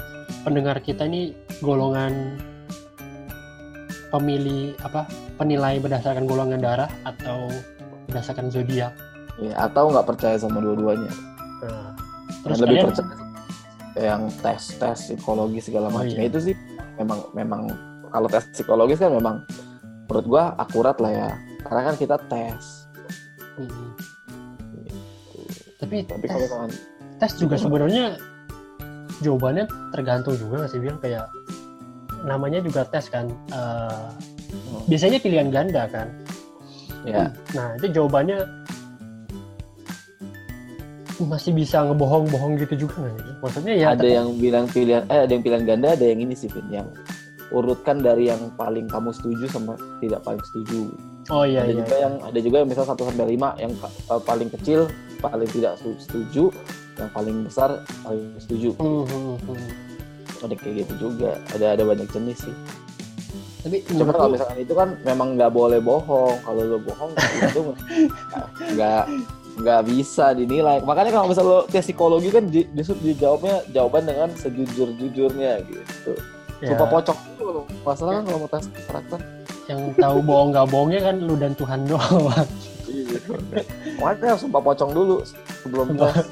pendengar 0.43 0.75
kita 0.83 1.07
ini 1.07 1.31
golongan 1.63 2.35
pemilih 4.11 4.75
apa 4.83 5.07
penilai 5.39 5.79
berdasarkan 5.79 6.27
golongan 6.27 6.59
darah 6.59 6.89
atau 7.07 7.47
berdasarkan 8.09 8.51
zodiak. 8.51 8.91
ya 9.41 9.49
atau 9.57 9.89
nggak 9.89 10.05
percaya 10.05 10.37
sama 10.37 10.61
dua-duanya. 10.61 11.09
Nah, 11.65 11.89
terus 12.45 12.59
terus 12.59 12.59
lebih 12.61 12.77
percaya 12.85 13.09
yang 13.97 14.21
tes 14.41 14.61
tes 14.77 14.97
psikologi 14.99 15.57
segala 15.57 15.89
Oh, 15.89 16.01
macam. 16.01 16.13
iya. 16.13 16.29
itu 16.29 16.51
sih 16.51 16.55
memang 16.99 17.19
memang 17.33 17.61
kalau 18.09 18.27
tes 18.29 18.45
psikologis 18.53 19.01
kan 19.01 19.09
memang 19.09 19.41
menurut 20.05 20.25
gue 20.27 20.43
akurat 20.59 20.97
lah 21.01 21.09
ya. 21.09 21.29
Karena 21.63 21.81
kan 21.87 21.95
kita 21.97 22.17
tes. 22.29 22.85
Mm. 23.57 23.89
Tapi 25.83 25.97
tapi 26.07 26.25
tes, 26.25 26.33
kalau 26.33 26.47
kan 26.47 26.69
tes 27.19 27.31
juga 27.37 27.55
sebenarnya 27.59 28.05
jawabannya 29.21 29.65
tergantung 29.91 30.35
juga 30.39 30.63
nggak 30.63 30.71
sih 30.71 30.79
bilang 30.81 30.99
kayak 31.03 31.27
namanya 32.23 32.59
juga 32.63 32.87
tes 32.87 33.11
kan. 33.11 33.27
Eh, 33.51 34.07
Hmm. 34.53 34.85
biasanya 34.85 35.17
pilihan 35.17 35.49
ganda 35.49 35.89
kan. 35.89 36.07
ya 37.09 37.33
Nah 37.57 37.73
itu 37.81 37.89
jawabannya 37.89 38.45
masih 41.23 41.55
bisa 41.57 41.81
ngebohong-bohong 41.89 42.59
gitu 42.61 42.85
juga 42.85 43.01
nggak 43.01 43.17
sih? 43.17 43.33
Maksudnya 43.41 43.73
ya 43.73 43.87
ada 43.97 44.07
yang 44.07 44.27
bilang 44.37 44.65
pilihan 44.69 45.03
eh 45.09 45.25
ada 45.25 45.31
yang 45.33 45.43
pilihan 45.43 45.65
ganda 45.65 45.87
ada 45.97 46.05
yang 46.05 46.19
ini 46.21 46.37
sih 46.37 46.51
Vin 46.53 46.69
yang 46.69 46.87
urutkan 47.53 48.01
dari 48.01 48.29
yang 48.33 48.41
paling 48.57 48.89
kamu 48.89 49.13
setuju 49.13 49.45
sama 49.49 49.77
tidak 50.01 50.25
paling 50.25 50.41
setuju 50.41 50.89
oh 51.29 51.45
iya 51.45 51.61
ada 51.63 51.69
iya. 51.69 51.79
juga 51.85 51.95
yang 52.01 52.13
ada 52.25 52.39
juga 52.41 52.55
yang 52.65 52.69
misal 52.73 52.83
1 52.89 52.97
sampai 52.97 53.25
5 53.37 53.61
yang 53.61 53.73
eh, 53.85 54.21
paling 54.25 54.49
kecil 54.49 54.79
paling 55.23 55.47
tidak 55.47 55.79
setu- 55.79 55.99
setuju 56.03 56.43
yang 56.99 57.09
paling 57.15 57.47
besar 57.47 57.69
paling 58.03 58.35
setuju. 58.37 58.75
Hmm, 58.77 59.07
hmm, 59.07 59.35
hmm. 59.47 59.67
ada 60.43 60.53
kayak 60.59 60.83
gitu 60.83 60.93
juga 61.09 61.39
ada 61.55 61.79
ada 61.79 61.83
banyak 61.87 62.07
jenis 62.11 62.43
sih. 62.43 62.55
Tapi 63.63 63.79
cuma 63.87 64.11
kalau 64.11 64.35
misalkan 64.35 64.59
itu 64.59 64.73
kan 64.75 64.99
memang 65.07 65.39
nggak 65.39 65.55
boleh 65.55 65.79
bohong 65.79 66.35
kalau 66.43 66.61
lo 66.67 66.77
bohong 66.83 67.15
itu 67.47 67.61
nggak- 68.75 69.07
nggak 69.53 69.81
bisa 69.87 70.33
dinilai. 70.35 70.83
Makanya 70.83 71.15
kalau 71.15 71.31
misal 71.31 71.45
lo 71.47 71.59
tes 71.69 71.85
psikologi 71.85 72.27
kan 72.33 72.43
di, 72.49 72.67
justru 72.75 72.97
dijawabnya 72.99 73.63
jawaban 73.71 74.03
dengan 74.03 74.29
sejujur 74.35 74.91
jujurnya 74.99 75.63
gitu. 75.63 76.11
Ya, 76.59 76.75
sumpah 76.75 77.03
kalau 77.03 77.63
masalah 77.83 78.11
kan 78.19 78.23
kalau 78.27 78.39
mau 78.43 78.49
tes 78.51 78.65
karakter. 78.89 79.19
Yang 79.71 79.79
tahu 79.95 80.17
bohong 80.19 80.49
nggak 80.51 80.67
bohongnya 80.67 81.01
kan 81.07 81.15
lu 81.23 81.35
dan 81.39 81.53
Tuhan 81.55 81.79
doang. 81.87 82.27
Iya. 83.23 83.63
makanya 83.97 84.35
sumpah 84.35 84.61
pocong 84.61 84.91
dulu 84.91 85.15
sebelum 85.59 85.85
Sumpah. 85.91 86.11
tes 86.11 86.27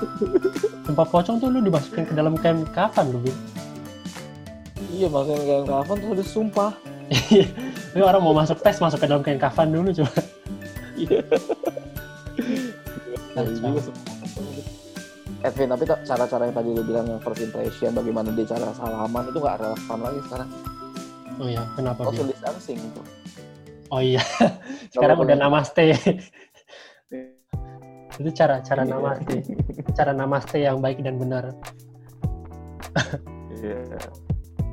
Tempat 0.86 1.06
pocong 1.08 1.36
tuh 1.36 1.48
lu 1.48 1.60
dimasukin 1.60 2.02
ke 2.02 2.14
dalam 2.14 2.32
kain 2.34 2.64
kafan 2.68 3.10
lu, 3.10 3.20
Bin. 3.20 3.36
iya 4.90 5.06
makanya 5.06 5.42
kayak 5.42 5.64
kapan 5.66 5.96
tuh 5.96 6.08
udah 6.10 6.26
sumpah 6.26 6.72
Ini 7.90 8.00
orang 8.00 8.22
mau 8.22 8.32
masuk 8.32 8.58
tes 8.58 8.78
masuk 8.78 8.96
ke 8.96 9.06
dalam 9.06 9.20
kain 9.20 9.36
kafan 9.36 9.70
dulu 9.70 9.90
coba. 9.92 10.12
iya 10.94 11.20
sumpah 13.34 13.70
gitu. 13.76 13.90
Edwin 15.40 15.68
tapi 15.68 15.84
cara-cara 16.04 16.42
yang 16.44 16.54
tadi 16.54 16.68
lu 16.70 16.82
bilang 16.82 17.06
yang 17.06 17.20
first 17.20 17.40
impression 17.40 17.90
bagaimana 17.90 18.28
dia 18.30 18.44
cara 18.46 18.72
salaman 18.72 19.24
itu 19.26 19.38
nggak 19.38 19.56
relevan 19.58 19.98
lagi 20.00 20.20
sekarang 20.26 20.50
Oh 21.40 21.48
iya, 21.48 21.64
kenapa 21.72 22.12
Bin? 22.12 22.28
distancing 22.28 22.76
itu 22.76 23.00
Oh 23.90 23.98
iya. 23.98 24.22
Sekarang 24.94 25.18
udah 25.20 25.36
namaste. 25.36 25.90
Itu 28.20 28.30
cara 28.36 28.60
cara 28.60 28.82
Iya. 28.84 28.92
namaste. 28.94 29.34
Cara 29.96 30.12
namaste 30.12 30.56
yang 30.60 30.78
baik 30.78 31.02
dan 31.02 31.18
benar. 31.18 31.50
Iya. 33.60 33.76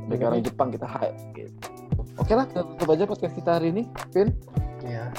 Dari 0.08 0.23
orang 0.23 0.39
Jepang 0.39 0.71
kita 0.71 0.88
hype 0.88 1.19
gitu. 1.36 1.51
Oke 2.15 2.32
lah, 2.32 2.47
kita 2.47 2.63
tutup 2.63 2.88
aja 2.88 3.03
podcast 3.03 3.36
kita 3.36 3.60
hari 3.60 3.75
ini, 3.75 3.84
Vin. 4.15 4.32
Iya. 4.80 5.12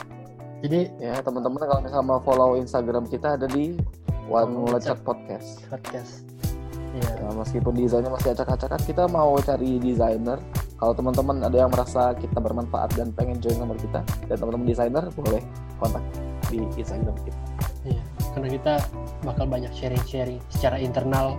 Jadi 0.64 0.88
Ya, 0.96 1.20
teman-teman 1.20 1.60
kalau 1.60 1.84
misalnya 1.84 2.06
mau 2.08 2.20
follow 2.24 2.56
Instagram 2.56 3.04
kita 3.06 3.36
ada 3.36 3.44
di 3.44 3.76
One 4.24 4.72
Lecet 4.72 5.04
Podcast. 5.04 5.68
podcast. 5.68 6.24
Iya. 6.96 7.12
Ya, 7.12 7.28
meskipun 7.36 7.76
desainnya 7.76 8.08
masih 8.08 8.32
acak-acakan, 8.32 8.80
kita 8.88 9.04
mau 9.04 9.36
cari 9.36 9.76
desainer. 9.76 10.40
Kalau 10.78 10.94
teman-teman 10.94 11.42
ada 11.42 11.56
yang 11.58 11.70
merasa 11.70 12.14
kita 12.14 12.38
bermanfaat 12.38 12.94
dan 12.94 13.10
pengen 13.10 13.42
join 13.42 13.58
sama 13.58 13.74
kita, 13.74 13.98
dan 14.30 14.36
teman-teman 14.38 14.62
desainer 14.64 15.04
boleh 15.10 15.42
kontak 15.76 16.02
di 16.46 16.62
Instagram 16.74 17.18
kita. 17.18 17.38
Iya. 17.84 18.02
Karena 18.30 18.48
kita 18.48 18.72
bakal 19.20 19.44
banyak 19.44 19.72
sharing-sharing 19.74 20.38
secara 20.48 20.78
internal 20.78 21.34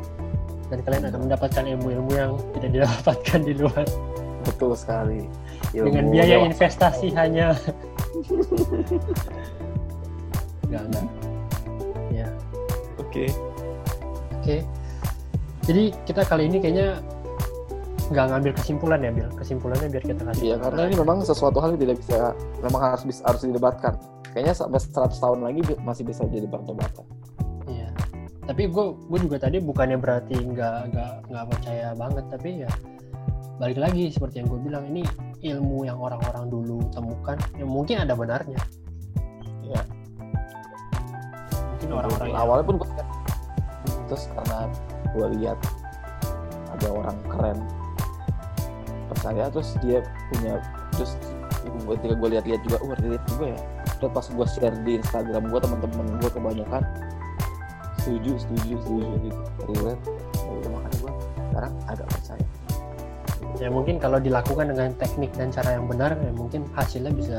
dan 0.68 0.84
kalian 0.84 1.08
akan 1.08 1.20
mendapatkan 1.26 1.64
ilmu-ilmu 1.66 2.12
yang 2.12 2.32
tidak 2.54 2.70
didapatkan 2.76 3.40
di 3.42 3.54
luar 3.56 3.88
Betul 4.44 4.76
sekali. 4.76 5.24
dengan 5.72 6.04
Ilmu 6.08 6.14
biaya 6.14 6.36
lewat- 6.36 6.48
investasi 6.52 7.08
hanya 7.14 7.48
enggak 10.66 10.84
enggak 10.86 11.06
ya 12.10 12.28
Oke. 12.98 13.26
oke 14.36 14.58
jadi 15.66 15.84
kita 16.04 16.22
kali 16.26 16.50
ini 16.50 16.58
kayaknya 16.58 16.98
nggak 18.10 18.26
ngambil 18.34 18.52
kesimpulan 18.58 19.00
ya 19.00 19.12
Bil 19.14 19.30
kesimpulannya 19.38 19.88
biar 19.88 20.04
kita 20.04 20.22
kasih 20.26 20.44
Iya, 20.44 20.56
karena 20.58 20.82
ini 20.90 20.96
memang 20.98 21.18
sesuatu 21.22 21.62
hal 21.62 21.78
yang 21.78 21.82
tidak 21.82 21.96
bisa, 22.02 22.34
memang 22.60 22.82
harus 22.82 23.04
bisa, 23.06 23.22
harus 23.26 23.42
didebatkan. 23.46 23.94
Kayaknya 24.34 24.54
sampai 24.58 24.80
100 24.82 25.14
tahun 25.22 25.40
lagi 25.46 25.62
masih 25.82 26.04
bisa 26.06 26.26
jadi 26.26 26.46
perdebatan. 26.46 27.06
iya 27.66 27.90
tapi 28.46 28.66
gue 28.66 28.86
gue 28.98 29.20
juga 29.22 29.38
tadi 29.38 29.62
bukannya 29.62 30.02
berarti 30.02 30.34
nggak 30.42 30.78
nggak 30.90 31.14
nggak 31.30 31.46
percaya 31.54 31.94
banget 31.94 32.26
tapi 32.34 32.50
ya 32.66 32.72
balik 33.62 33.78
lagi 33.78 34.10
seperti 34.10 34.42
yang 34.42 34.50
gue 34.50 34.58
bilang 34.58 34.90
ini 34.90 35.06
ilmu 35.46 35.86
yang 35.86 36.02
orang-orang 36.02 36.50
dulu 36.50 36.82
temukan 36.90 37.38
yang 37.62 37.70
mungkin 37.70 38.02
ada 38.02 38.18
benarnya 38.18 38.58
Iya. 39.62 39.82
mungkin 41.78 41.90
orang-orang 41.94 42.28
yang 42.34 42.42
awalnya 42.42 42.66
pun 42.66 42.76
gue 42.82 42.90
terus 44.10 44.24
karena 44.34 44.60
gue 45.14 45.28
lihat 45.38 45.58
ada 46.74 46.88
orang 46.90 47.18
keren 47.30 47.58
percaya 49.20 49.52
terus 49.52 49.76
dia 49.84 50.00
punya 50.32 50.64
terus 50.96 51.20
ketika 52.00 52.16
gue 52.16 52.30
lihat-lihat 52.40 52.62
juga 52.64 52.78
wah 52.88 52.98
lihat 53.04 53.24
juga 53.28 53.46
ya. 53.52 53.60
Terus 54.00 54.12
pas 54.16 54.26
gue 54.32 54.48
share 54.48 54.78
di 54.88 54.92
Instagram 54.96 55.44
gue 55.52 55.60
teman-teman 55.60 56.06
gue 56.24 56.32
kebanyakan 56.32 56.84
setuju 58.00 58.32
setuju 58.40 58.76
setuju 58.80 59.12
gitu. 59.28 59.42
Relate. 59.76 60.04
Ya 60.40 60.52
udah 60.56 60.70
makanya 60.72 60.98
gue 61.04 61.14
sekarang 61.52 61.74
agak 61.92 62.08
percaya. 62.08 62.46
Ya 63.60 63.68
mungkin 63.68 63.96
kalau 64.00 64.24
dilakukan 64.24 64.72
dengan 64.72 64.96
teknik 64.96 65.36
dan 65.36 65.52
cara 65.52 65.76
yang 65.76 65.86
benar 65.92 66.16
ya 66.16 66.32
mungkin 66.32 66.64
hasilnya 66.72 67.12
bisa 67.12 67.38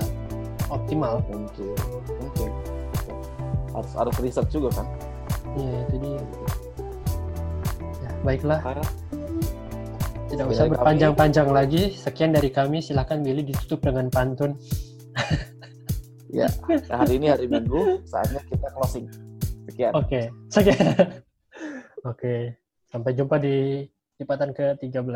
optimal. 0.69 1.25
Mungkin. 1.33 1.73
Mungkin. 2.21 2.51
Harus 3.73 3.93
harus 3.97 4.15
research 4.21 4.53
juga 4.53 4.69
kan? 4.77 4.87
Iya 5.57 5.89
itu 5.89 5.97
dia. 5.97 6.23
Ya, 8.05 8.11
baiklah. 8.21 8.61
Karena 8.61 8.85
tidak 10.31 10.47
usah 10.47 10.71
berpanjang-panjang 10.71 11.49
lagi 11.51 11.91
sekian 11.99 12.31
dari 12.31 12.55
kami 12.55 12.79
silahkan 12.79 13.19
Billy 13.19 13.43
ditutup 13.43 13.83
dengan 13.83 14.07
pantun 14.07 14.55
Ya, 16.31 16.47
hari 16.87 17.19
ini 17.19 17.27
hari 17.27 17.51
Minggu, 17.51 18.07
saatnya 18.07 18.39
kita 18.47 18.71
closing. 18.71 19.11
Sekian. 19.67 19.93
Oke, 19.99 20.31
sekian. 20.47 20.79
Oke, 22.11 22.55
sampai 22.87 23.19
jumpa 23.19 23.43
di 23.43 23.83
lipatan 24.23 24.55
ke-13. 24.55 25.11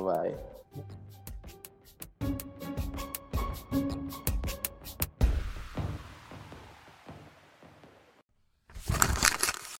Bye. 0.00 0.32